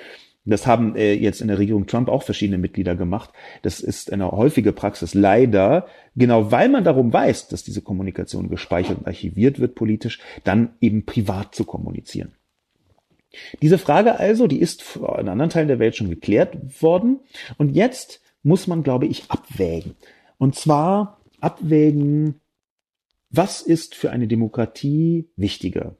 [0.46, 3.30] Das haben äh, jetzt in der Regierung Trump auch verschiedene Mitglieder gemacht.
[3.62, 8.98] Das ist eine häufige Praxis, leider, genau weil man darum weiß, dass diese Kommunikation gespeichert
[8.98, 12.32] und archiviert wird politisch, dann eben privat zu kommunizieren.
[13.60, 17.20] Diese Frage also, die ist in anderen Teilen der Welt schon geklärt worden.
[17.58, 19.94] Und jetzt muss man, glaube ich, abwägen.
[20.38, 22.40] Und zwar abwägen,
[23.30, 25.96] was ist für eine Demokratie wichtiger?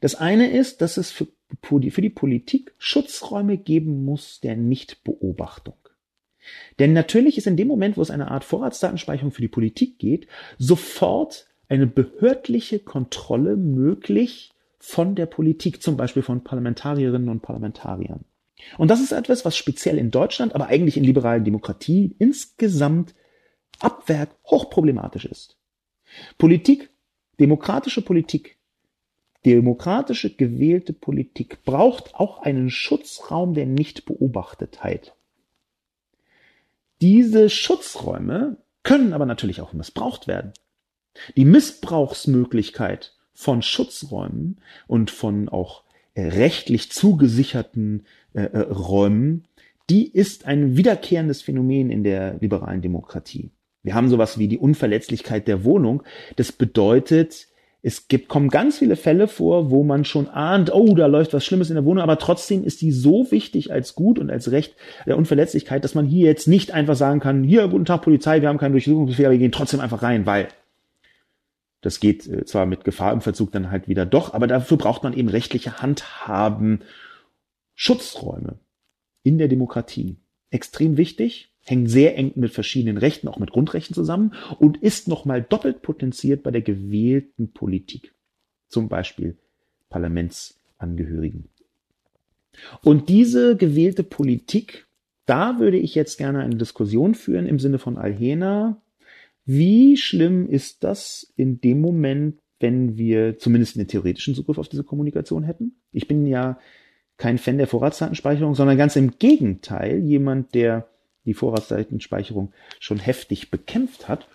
[0.00, 1.28] Das eine ist, dass es für,
[1.62, 5.76] für die Politik Schutzräume geben muss der Nichtbeobachtung.
[6.78, 10.26] Denn natürlich ist in dem Moment, wo es eine Art Vorratsdatenspeicherung für die Politik geht,
[10.58, 18.24] sofort eine behördliche Kontrolle möglich von der Politik, zum Beispiel von Parlamentarierinnen und Parlamentariern.
[18.78, 23.14] Und das ist etwas, was speziell in Deutschland, aber eigentlich in liberalen Demokratien insgesamt
[23.78, 25.56] ab Werk hochproblematisch ist.
[26.38, 26.90] Politik,
[27.40, 28.58] demokratische Politik,
[29.44, 35.14] demokratische gewählte Politik braucht auch einen Schutzraum der Nichtbeobachtetheit.
[37.00, 40.52] Diese Schutzräume können aber natürlich auch missbraucht werden.
[41.36, 45.82] Die Missbrauchsmöglichkeit von Schutzräumen und von auch
[46.14, 49.44] äh, rechtlich zugesicherten äh, äh, Räumen,
[49.90, 53.50] die ist ein wiederkehrendes Phänomen in der liberalen Demokratie.
[53.82, 56.02] Wir haben sowas wie die Unverletzlichkeit der Wohnung.
[56.36, 57.48] Das bedeutet,
[57.84, 61.44] es gibt, kommen ganz viele Fälle vor, wo man schon ahnt, oh, da läuft was
[61.44, 64.76] Schlimmes in der Wohnung, aber trotzdem ist die so wichtig als Gut und als Recht
[65.04, 68.48] der Unverletzlichkeit, dass man hier jetzt nicht einfach sagen kann, hier, guten Tag Polizei, wir
[68.48, 70.48] haben keinen Durchsuchungsbefehl, aber wir gehen trotzdem einfach rein, weil
[71.80, 75.02] das geht äh, zwar mit Gefahr im Verzug dann halt wieder doch, aber dafür braucht
[75.02, 76.82] man eben rechtliche Handhaben,
[77.74, 78.60] Schutzräume
[79.24, 80.18] in der Demokratie.
[80.50, 85.42] Extrem wichtig, hängt sehr eng mit verschiedenen Rechten, auch mit Grundrechten zusammen und ist nochmal
[85.42, 88.14] doppelt potenziert bei der gewählten Politik.
[88.68, 89.36] Zum Beispiel
[89.88, 91.48] Parlamentsangehörigen.
[92.82, 94.86] Und diese gewählte Politik,
[95.26, 98.82] da würde ich jetzt gerne eine Diskussion führen im Sinne von Alhena,
[99.44, 104.84] wie schlimm ist das in dem Moment, wenn wir zumindest einen theoretischen Zugriff auf diese
[104.84, 105.76] Kommunikation hätten?
[105.90, 106.58] Ich bin ja
[107.16, 110.88] kein Fan der Vorratsdatenspeicherung, sondern ganz im Gegenteil, jemand, der
[111.24, 114.28] die Vorratsdatenspeicherung schon heftig bekämpft hat.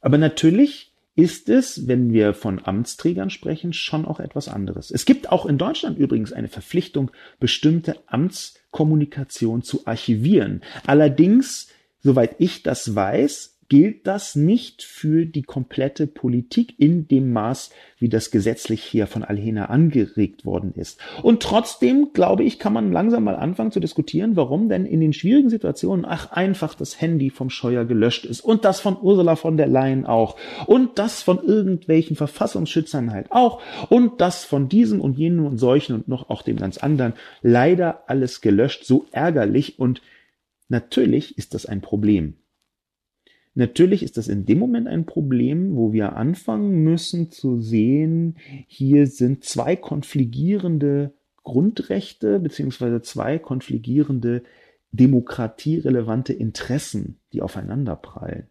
[0.00, 4.90] Aber natürlich ist es, wenn wir von Amtsträgern sprechen, schon auch etwas anderes.
[4.90, 7.10] Es gibt auch in Deutschland übrigens eine Verpflichtung,
[7.40, 10.62] bestimmte Amtskommunikation zu archivieren.
[10.86, 11.68] Allerdings,
[12.00, 18.08] soweit ich das weiß, gilt das nicht für die komplette Politik in dem Maß, wie
[18.08, 21.00] das gesetzlich hier von Alhena angeregt worden ist.
[21.22, 25.12] Und trotzdem, glaube ich, kann man langsam mal anfangen zu diskutieren, warum denn in den
[25.12, 29.56] schwierigen Situationen, ach, einfach das Handy vom Scheuer gelöscht ist und das von Ursula von
[29.56, 30.36] der Leyen auch
[30.66, 35.94] und das von irgendwelchen Verfassungsschützern halt auch und das von diesem und jenem und solchen
[35.94, 40.02] und noch auch dem ganz anderen leider alles gelöscht, so ärgerlich und
[40.68, 42.34] natürlich ist das ein Problem.
[43.56, 48.36] Natürlich ist das in dem Moment ein Problem, wo wir anfangen müssen zu sehen,
[48.66, 54.42] hier sind zwei konfligierende Grundrechte beziehungsweise zwei konfligierende
[54.92, 58.46] demokratierelevante Interessen, die aufeinander prallen.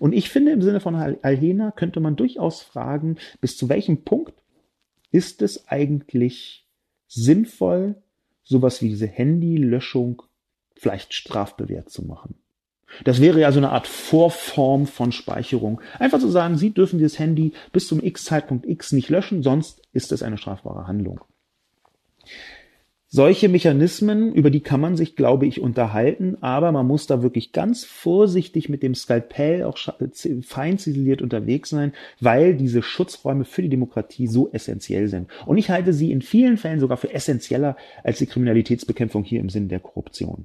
[0.00, 4.42] Und ich finde, im Sinne von Alhena könnte man durchaus fragen, bis zu welchem Punkt
[5.12, 6.66] ist es eigentlich
[7.06, 7.94] sinnvoll,
[8.42, 10.22] sowas wie diese Handylöschung
[10.74, 12.34] vielleicht strafbewehrt zu machen.
[13.04, 15.80] Das wäre ja so eine Art Vorform von Speicherung.
[15.98, 20.12] Einfach zu sagen, Sie dürfen dieses Handy bis zum X-Zeitpunkt X nicht löschen, sonst ist
[20.12, 21.20] es eine strafbare Handlung.
[23.10, 27.52] Solche Mechanismen, über die kann man sich, glaube ich, unterhalten, aber man muss da wirklich
[27.52, 29.78] ganz vorsichtig mit dem Skalpell auch
[30.42, 35.30] fein ziseliert unterwegs sein, weil diese Schutzräume für die Demokratie so essentiell sind.
[35.46, 39.48] Und ich halte sie in vielen Fällen sogar für essentieller als die Kriminalitätsbekämpfung hier im
[39.48, 40.44] Sinne der Korruption.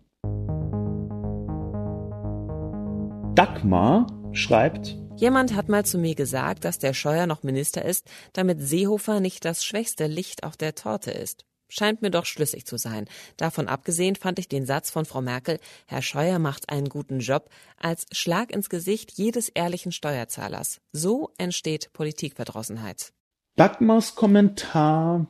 [3.36, 8.61] Dagmar schreibt, Jemand hat mal zu mir gesagt, dass der Scheuer noch Minister ist, damit
[8.61, 11.43] Seehofer nicht das schwächste Licht auf der Torte ist.
[11.67, 13.05] Scheint mir doch schlüssig zu sein.
[13.38, 17.49] Davon abgesehen fand ich den Satz von Frau Merkel, Herr Scheuer macht einen guten Job,
[17.79, 20.79] als Schlag ins Gesicht jedes ehrlichen Steuerzahlers.
[20.91, 23.13] So entsteht Politikverdrossenheit.
[23.55, 25.25] Dagmars Kommentar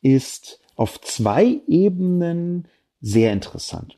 [0.00, 2.66] ist auf zwei Ebenen
[3.00, 3.96] sehr interessant.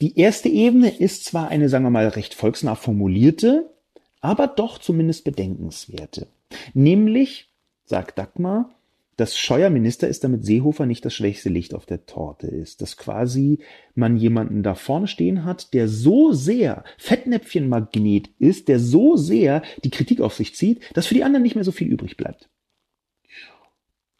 [0.00, 3.74] Die erste Ebene ist zwar eine, sagen wir mal, recht volksnah formulierte,
[4.20, 6.28] aber doch zumindest bedenkenswerte.
[6.72, 7.48] Nämlich,
[7.84, 8.70] sagt Dagmar,
[9.16, 12.80] dass Scheuer Minister ist, damit Seehofer nicht das schwächste Licht auf der Torte ist.
[12.80, 13.58] Dass quasi
[13.96, 19.90] man jemanden da vorne stehen hat, der so sehr Fettnäpfchenmagnet ist, der so sehr die
[19.90, 22.48] Kritik auf sich zieht, dass für die anderen nicht mehr so viel übrig bleibt.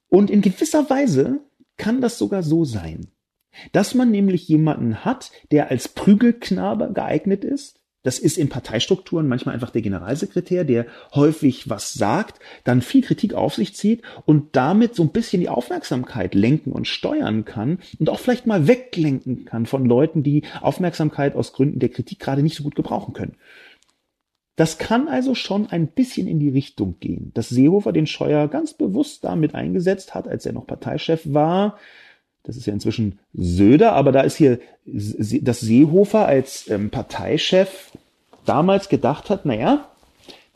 [0.08, 1.40] Und in gewisser Weise
[1.76, 3.06] kann das sogar so sein.
[3.72, 9.54] Dass man nämlich jemanden hat, der als Prügelknabe geeignet ist, das ist in Parteistrukturen manchmal
[9.54, 14.94] einfach der Generalsekretär, der häufig was sagt, dann viel Kritik auf sich zieht und damit
[14.94, 19.66] so ein bisschen die Aufmerksamkeit lenken und steuern kann und auch vielleicht mal weglenken kann
[19.66, 23.36] von Leuten, die Aufmerksamkeit aus Gründen der Kritik gerade nicht so gut gebrauchen können.
[24.54, 28.74] Das kann also schon ein bisschen in die Richtung gehen, dass Seehofer den Scheuer ganz
[28.74, 31.78] bewusst damit eingesetzt hat, als er noch Parteichef war,
[32.44, 37.92] das ist ja inzwischen Söder, aber da ist hier das Seehofer als ähm, Parteichef
[38.44, 39.88] damals gedacht hat, naja,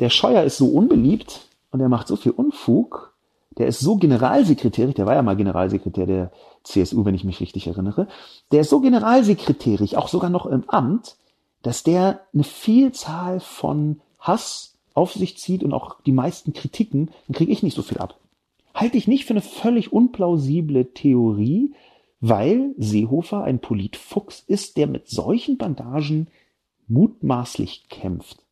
[0.01, 3.14] der Scheuer ist so unbeliebt und er macht so viel Unfug,
[3.59, 6.33] der ist so generalsekretärig, der war ja mal Generalsekretär der
[6.64, 8.09] CSU, wenn ich mich richtig erinnere,
[8.51, 11.16] der ist so generalsekretärig, auch sogar noch im Amt,
[11.62, 17.37] dass der eine Vielzahl von Hass auf sich zieht und auch die meisten Kritiken, dann
[17.37, 18.16] kriege ich nicht so viel ab
[18.75, 21.75] halte ich nicht für eine völlig unplausible Theorie,
[22.20, 26.29] weil Seehofer ein Politfuchs ist, der mit solchen Bandagen
[26.87, 28.45] mutmaßlich kämpft.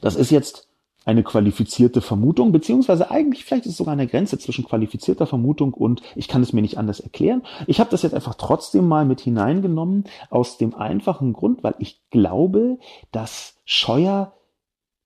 [0.00, 0.68] Das ist jetzt
[1.04, 6.02] eine qualifizierte Vermutung, beziehungsweise eigentlich vielleicht ist es sogar eine Grenze zwischen qualifizierter Vermutung und
[6.16, 7.42] ich kann es mir nicht anders erklären.
[7.66, 12.00] Ich habe das jetzt einfach trotzdem mal mit hineingenommen, aus dem einfachen Grund, weil ich
[12.10, 12.78] glaube,
[13.12, 14.32] dass Scheuer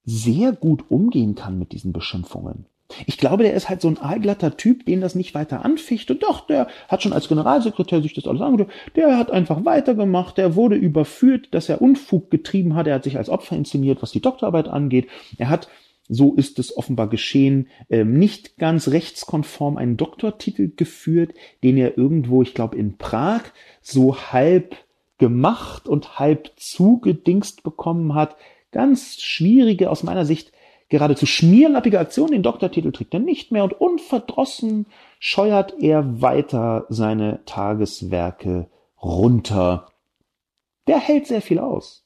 [0.05, 2.67] sehr gut umgehen kann mit diesen Beschimpfungen.
[3.07, 6.11] Ich glaube, der ist halt so ein aalglatter Typ, den das nicht weiter anficht.
[6.11, 8.73] Und doch, der hat schon als Generalsekretär sich das alles angehört.
[8.97, 10.39] Der hat einfach weitergemacht.
[10.39, 12.87] Der wurde überführt, dass er Unfug getrieben hat.
[12.87, 15.09] Er hat sich als Opfer inszeniert, was die Doktorarbeit angeht.
[15.37, 15.69] Er hat,
[16.09, 22.41] so ist es offenbar geschehen, ähm, nicht ganz rechtskonform einen Doktortitel geführt, den er irgendwo,
[22.41, 23.43] ich glaube, in Prag
[23.83, 24.77] so halb
[25.19, 28.37] gemacht und halb zugedingst bekommen hat.
[28.71, 30.53] Ganz schwierige, aus meiner Sicht,
[30.89, 34.87] Geradezu schmierlappige Aktion, den Doktortitel trägt er nicht mehr und unverdrossen
[35.19, 38.69] scheuert er weiter seine Tageswerke
[39.03, 39.87] runter.
[40.87, 42.05] Der hält sehr viel aus.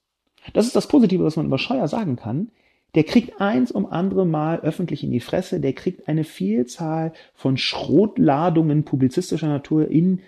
[0.53, 2.51] Das ist das Positive, was man über Scheuer sagen kann.
[2.95, 7.57] Der kriegt eins um andere Mal öffentlich in die Fresse, der kriegt eine Vielzahl von
[7.57, 10.21] Schrotladungen publizistischer Natur in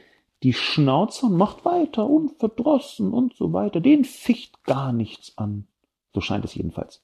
[0.43, 3.81] die Schnauze und macht weiter, unverdrossen und so weiter.
[3.81, 5.67] Den ficht gar nichts an.
[6.15, 7.04] So scheint es jedenfalls.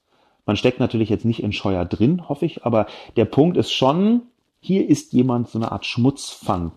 [0.51, 4.23] Man steckt natürlich jetzt nicht in Scheuer drin, hoffe ich, aber der Punkt ist schon,
[4.59, 6.73] hier ist jemand so eine Art Schmutzfang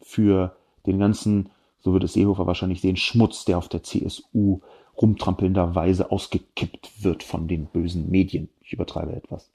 [0.00, 0.56] für
[0.86, 1.50] den ganzen,
[1.80, 4.62] so würde es Seehofer wahrscheinlich sehen, Schmutz, der auf der CSU
[4.96, 8.48] rumtrampelnderweise ausgekippt wird von den bösen Medien.
[8.62, 9.50] Ich übertreibe etwas.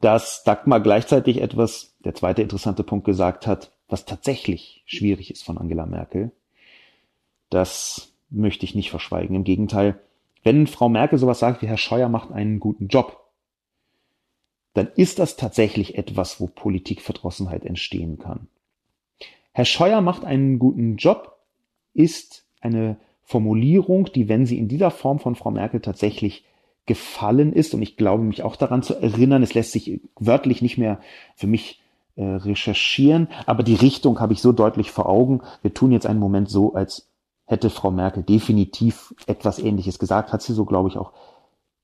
[0.00, 5.58] Dass Dagmar gleichzeitig etwas, der zweite interessante Punkt gesagt hat, was tatsächlich schwierig ist von
[5.58, 6.32] Angela Merkel,
[7.50, 9.36] das möchte ich nicht verschweigen.
[9.36, 10.00] Im Gegenteil,
[10.42, 13.18] wenn Frau Merkel sowas sagt wie Herr Scheuer macht einen guten Job,
[14.74, 18.48] dann ist das tatsächlich etwas, wo Politikverdrossenheit entstehen kann.
[19.52, 21.38] Herr Scheuer macht einen guten Job
[21.94, 26.44] ist eine Formulierung, die, wenn sie in dieser Form von Frau Merkel tatsächlich
[26.86, 30.78] gefallen ist, und ich glaube mich auch daran zu erinnern, es lässt sich wörtlich nicht
[30.78, 31.00] mehr
[31.36, 31.80] für mich
[32.16, 35.42] äh, recherchieren, aber die Richtung habe ich so deutlich vor Augen.
[35.62, 37.11] Wir tun jetzt einen Moment so, als
[37.52, 41.12] hätte Frau Merkel definitiv etwas Ähnliches gesagt, hat sie so, glaube ich, auch.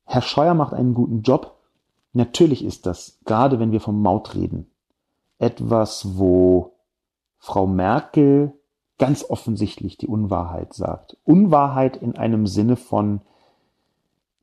[0.06, 1.58] Herr Scheuer macht einen guten Job.
[2.14, 4.70] Natürlich ist das, gerade wenn wir vom Maut reden,
[5.38, 6.72] etwas, wo
[7.38, 8.54] Frau Merkel
[8.96, 11.18] ganz offensichtlich die Unwahrheit sagt.
[11.24, 13.20] Unwahrheit in einem Sinne von,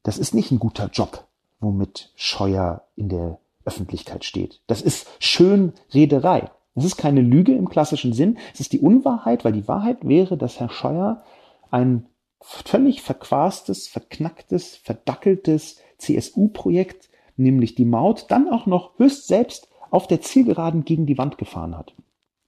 [0.04, 1.26] das ist nicht ein guter Job,
[1.60, 4.62] womit Scheuer in der Öffentlichkeit steht.
[4.68, 6.52] Das ist Schönrederei.
[6.76, 8.38] Das ist keine Lüge im klassischen Sinn.
[8.54, 11.24] Es ist die Unwahrheit, weil die Wahrheit wäre, dass Herr Scheuer
[11.72, 12.06] ein
[12.42, 20.22] völlig verquastes, verknacktes, verdackeltes CSU-Projekt, nämlich die Maut, dann auch noch höchst selbst auf der
[20.22, 21.96] Zielgeraden gegen die Wand gefahren hat.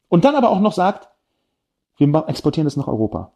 [0.10, 1.10] Und dann aber auch noch sagt,
[1.98, 3.34] wir exportieren das nach Europa.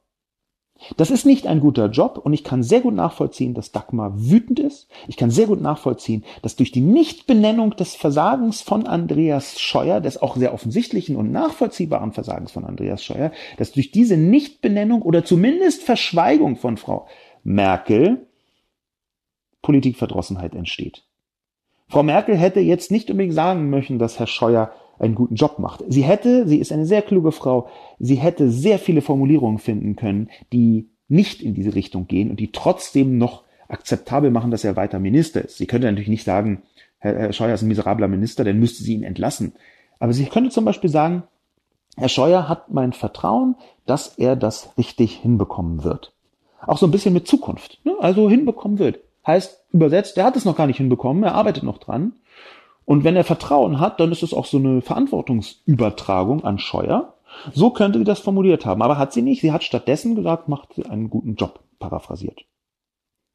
[0.98, 4.60] Das ist nicht ein guter Job und ich kann sehr gut nachvollziehen, dass Dagmar wütend
[4.60, 4.88] ist.
[5.08, 10.22] Ich kann sehr gut nachvollziehen, dass durch die Nichtbenennung des Versagens von Andreas Scheuer, des
[10.22, 15.84] auch sehr offensichtlichen und nachvollziehbaren Versagens von Andreas Scheuer, dass durch diese Nichtbenennung oder zumindest
[15.84, 17.08] Verschweigung von Frau
[17.44, 18.28] Merkel
[19.62, 21.04] Politikverdrossenheit entsteht.
[21.88, 25.84] Frau Merkel hätte jetzt nicht unbedingt sagen möchten, dass Herr Scheuer einen guten Job macht.
[25.88, 30.30] Sie hätte, sie ist eine sehr kluge Frau, sie hätte sehr viele Formulierungen finden können,
[30.54, 35.00] die nicht in diese Richtung gehen und die trotzdem noch akzeptabel machen, dass er weiter
[35.00, 35.58] Minister ist.
[35.58, 36.64] Sie könnte natürlich nicht sagen,
[37.00, 39.54] Herr, Scheuer ist ein miserabler Minister, dann müsste sie ihn entlassen.
[40.00, 41.24] Aber sie könnte zum Beispiel sagen,
[41.98, 46.14] Herr Scheuer hat mein Vertrauen, dass er das richtig hinbekommen wird.
[46.66, 47.80] Auch so ein bisschen mit Zukunft.
[47.84, 47.96] Ne?
[48.00, 49.00] Also hinbekommen wird.
[49.26, 52.14] Heißt übersetzt, er hat es noch gar nicht hinbekommen, er arbeitet noch dran.
[52.86, 57.16] Und wenn er Vertrauen hat, dann ist es auch so eine Verantwortungsübertragung an Scheuer.
[57.54, 58.82] So könnte sie das formuliert haben.
[58.82, 59.42] Aber hat sie nicht.
[59.42, 62.46] Sie hat stattdessen gesagt, macht sie einen guten Job, paraphrasiert.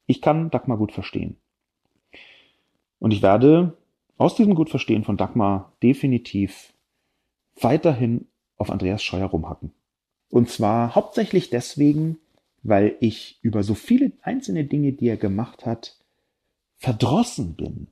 [0.07, 1.37] Ich kann Dagmar gut verstehen.
[2.99, 3.77] Und ich werde
[4.19, 6.73] aus diesem gut Verstehen von Dagmar definitiv
[7.61, 8.27] weiterhin
[8.57, 9.73] auf Andreas Scheuer rumhacken.
[10.31, 12.19] Und zwar hauptsächlich deswegen,
[12.63, 15.97] weil ich über so viele einzelne Dinge, die er gemacht hat,
[16.77, 17.89] verdrossen bin.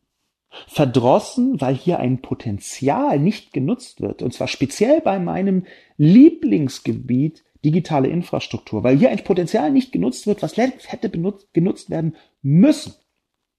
[0.66, 4.22] Verdrossen, weil hier ein Potenzial nicht genutzt wird.
[4.22, 10.42] Und zwar speziell bei meinem Lieblingsgebiet digitale Infrastruktur, weil hier ein Potenzial nicht genutzt wird,
[10.42, 12.94] was hätte benutzt, genutzt werden müssen.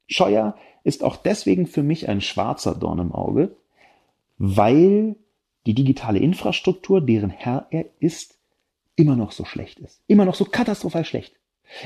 [0.07, 3.55] Scheuer ist auch deswegen für mich ein schwarzer Dorn im Auge,
[4.37, 5.15] weil
[5.65, 8.37] die digitale Infrastruktur, deren Herr er ist,
[8.95, 10.01] immer noch so schlecht ist.
[10.07, 11.35] Immer noch so katastrophal schlecht.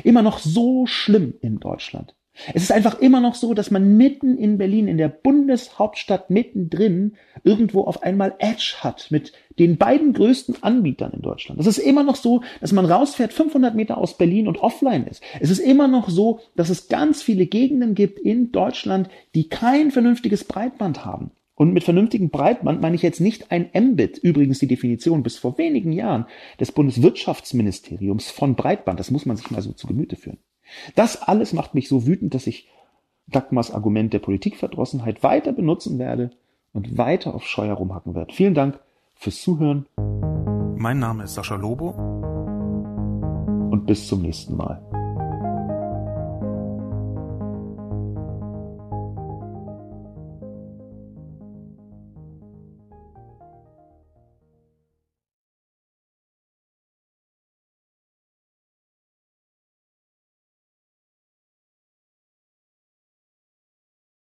[0.04, 2.16] Immer noch so schlimm in Deutschland.
[2.54, 7.16] Es ist einfach immer noch so, dass man mitten in Berlin, in der Bundeshauptstadt mittendrin,
[7.44, 11.60] irgendwo auf einmal Edge hat mit den beiden größten Anbietern in Deutschland.
[11.60, 15.22] Es ist immer noch so, dass man rausfährt 500 Meter aus Berlin und offline ist.
[15.40, 19.92] Es ist immer noch so, dass es ganz viele Gegenden gibt in Deutschland, die kein
[19.92, 21.32] vernünftiges Breitband haben.
[21.56, 25.58] Und mit vernünftigem Breitband meine ich jetzt nicht ein Mbit, übrigens die Definition bis vor
[25.58, 26.26] wenigen Jahren
[26.58, 28.98] des Bundeswirtschaftsministeriums von Breitband.
[28.98, 30.38] Das muss man sich mal so zu Gemüte führen.
[30.96, 32.70] Das alles macht mich so wütend, dass ich
[33.28, 36.32] Dagmars Argument der Politikverdrossenheit weiter benutzen werde
[36.74, 38.34] und weiter auf Scheuer rumhacken werde.
[38.34, 38.80] Vielen Dank
[39.16, 39.86] fürs Zuhören.
[40.78, 41.90] Mein Name ist Sascha Lobo.
[43.72, 44.89] Und bis zum nächsten Mal.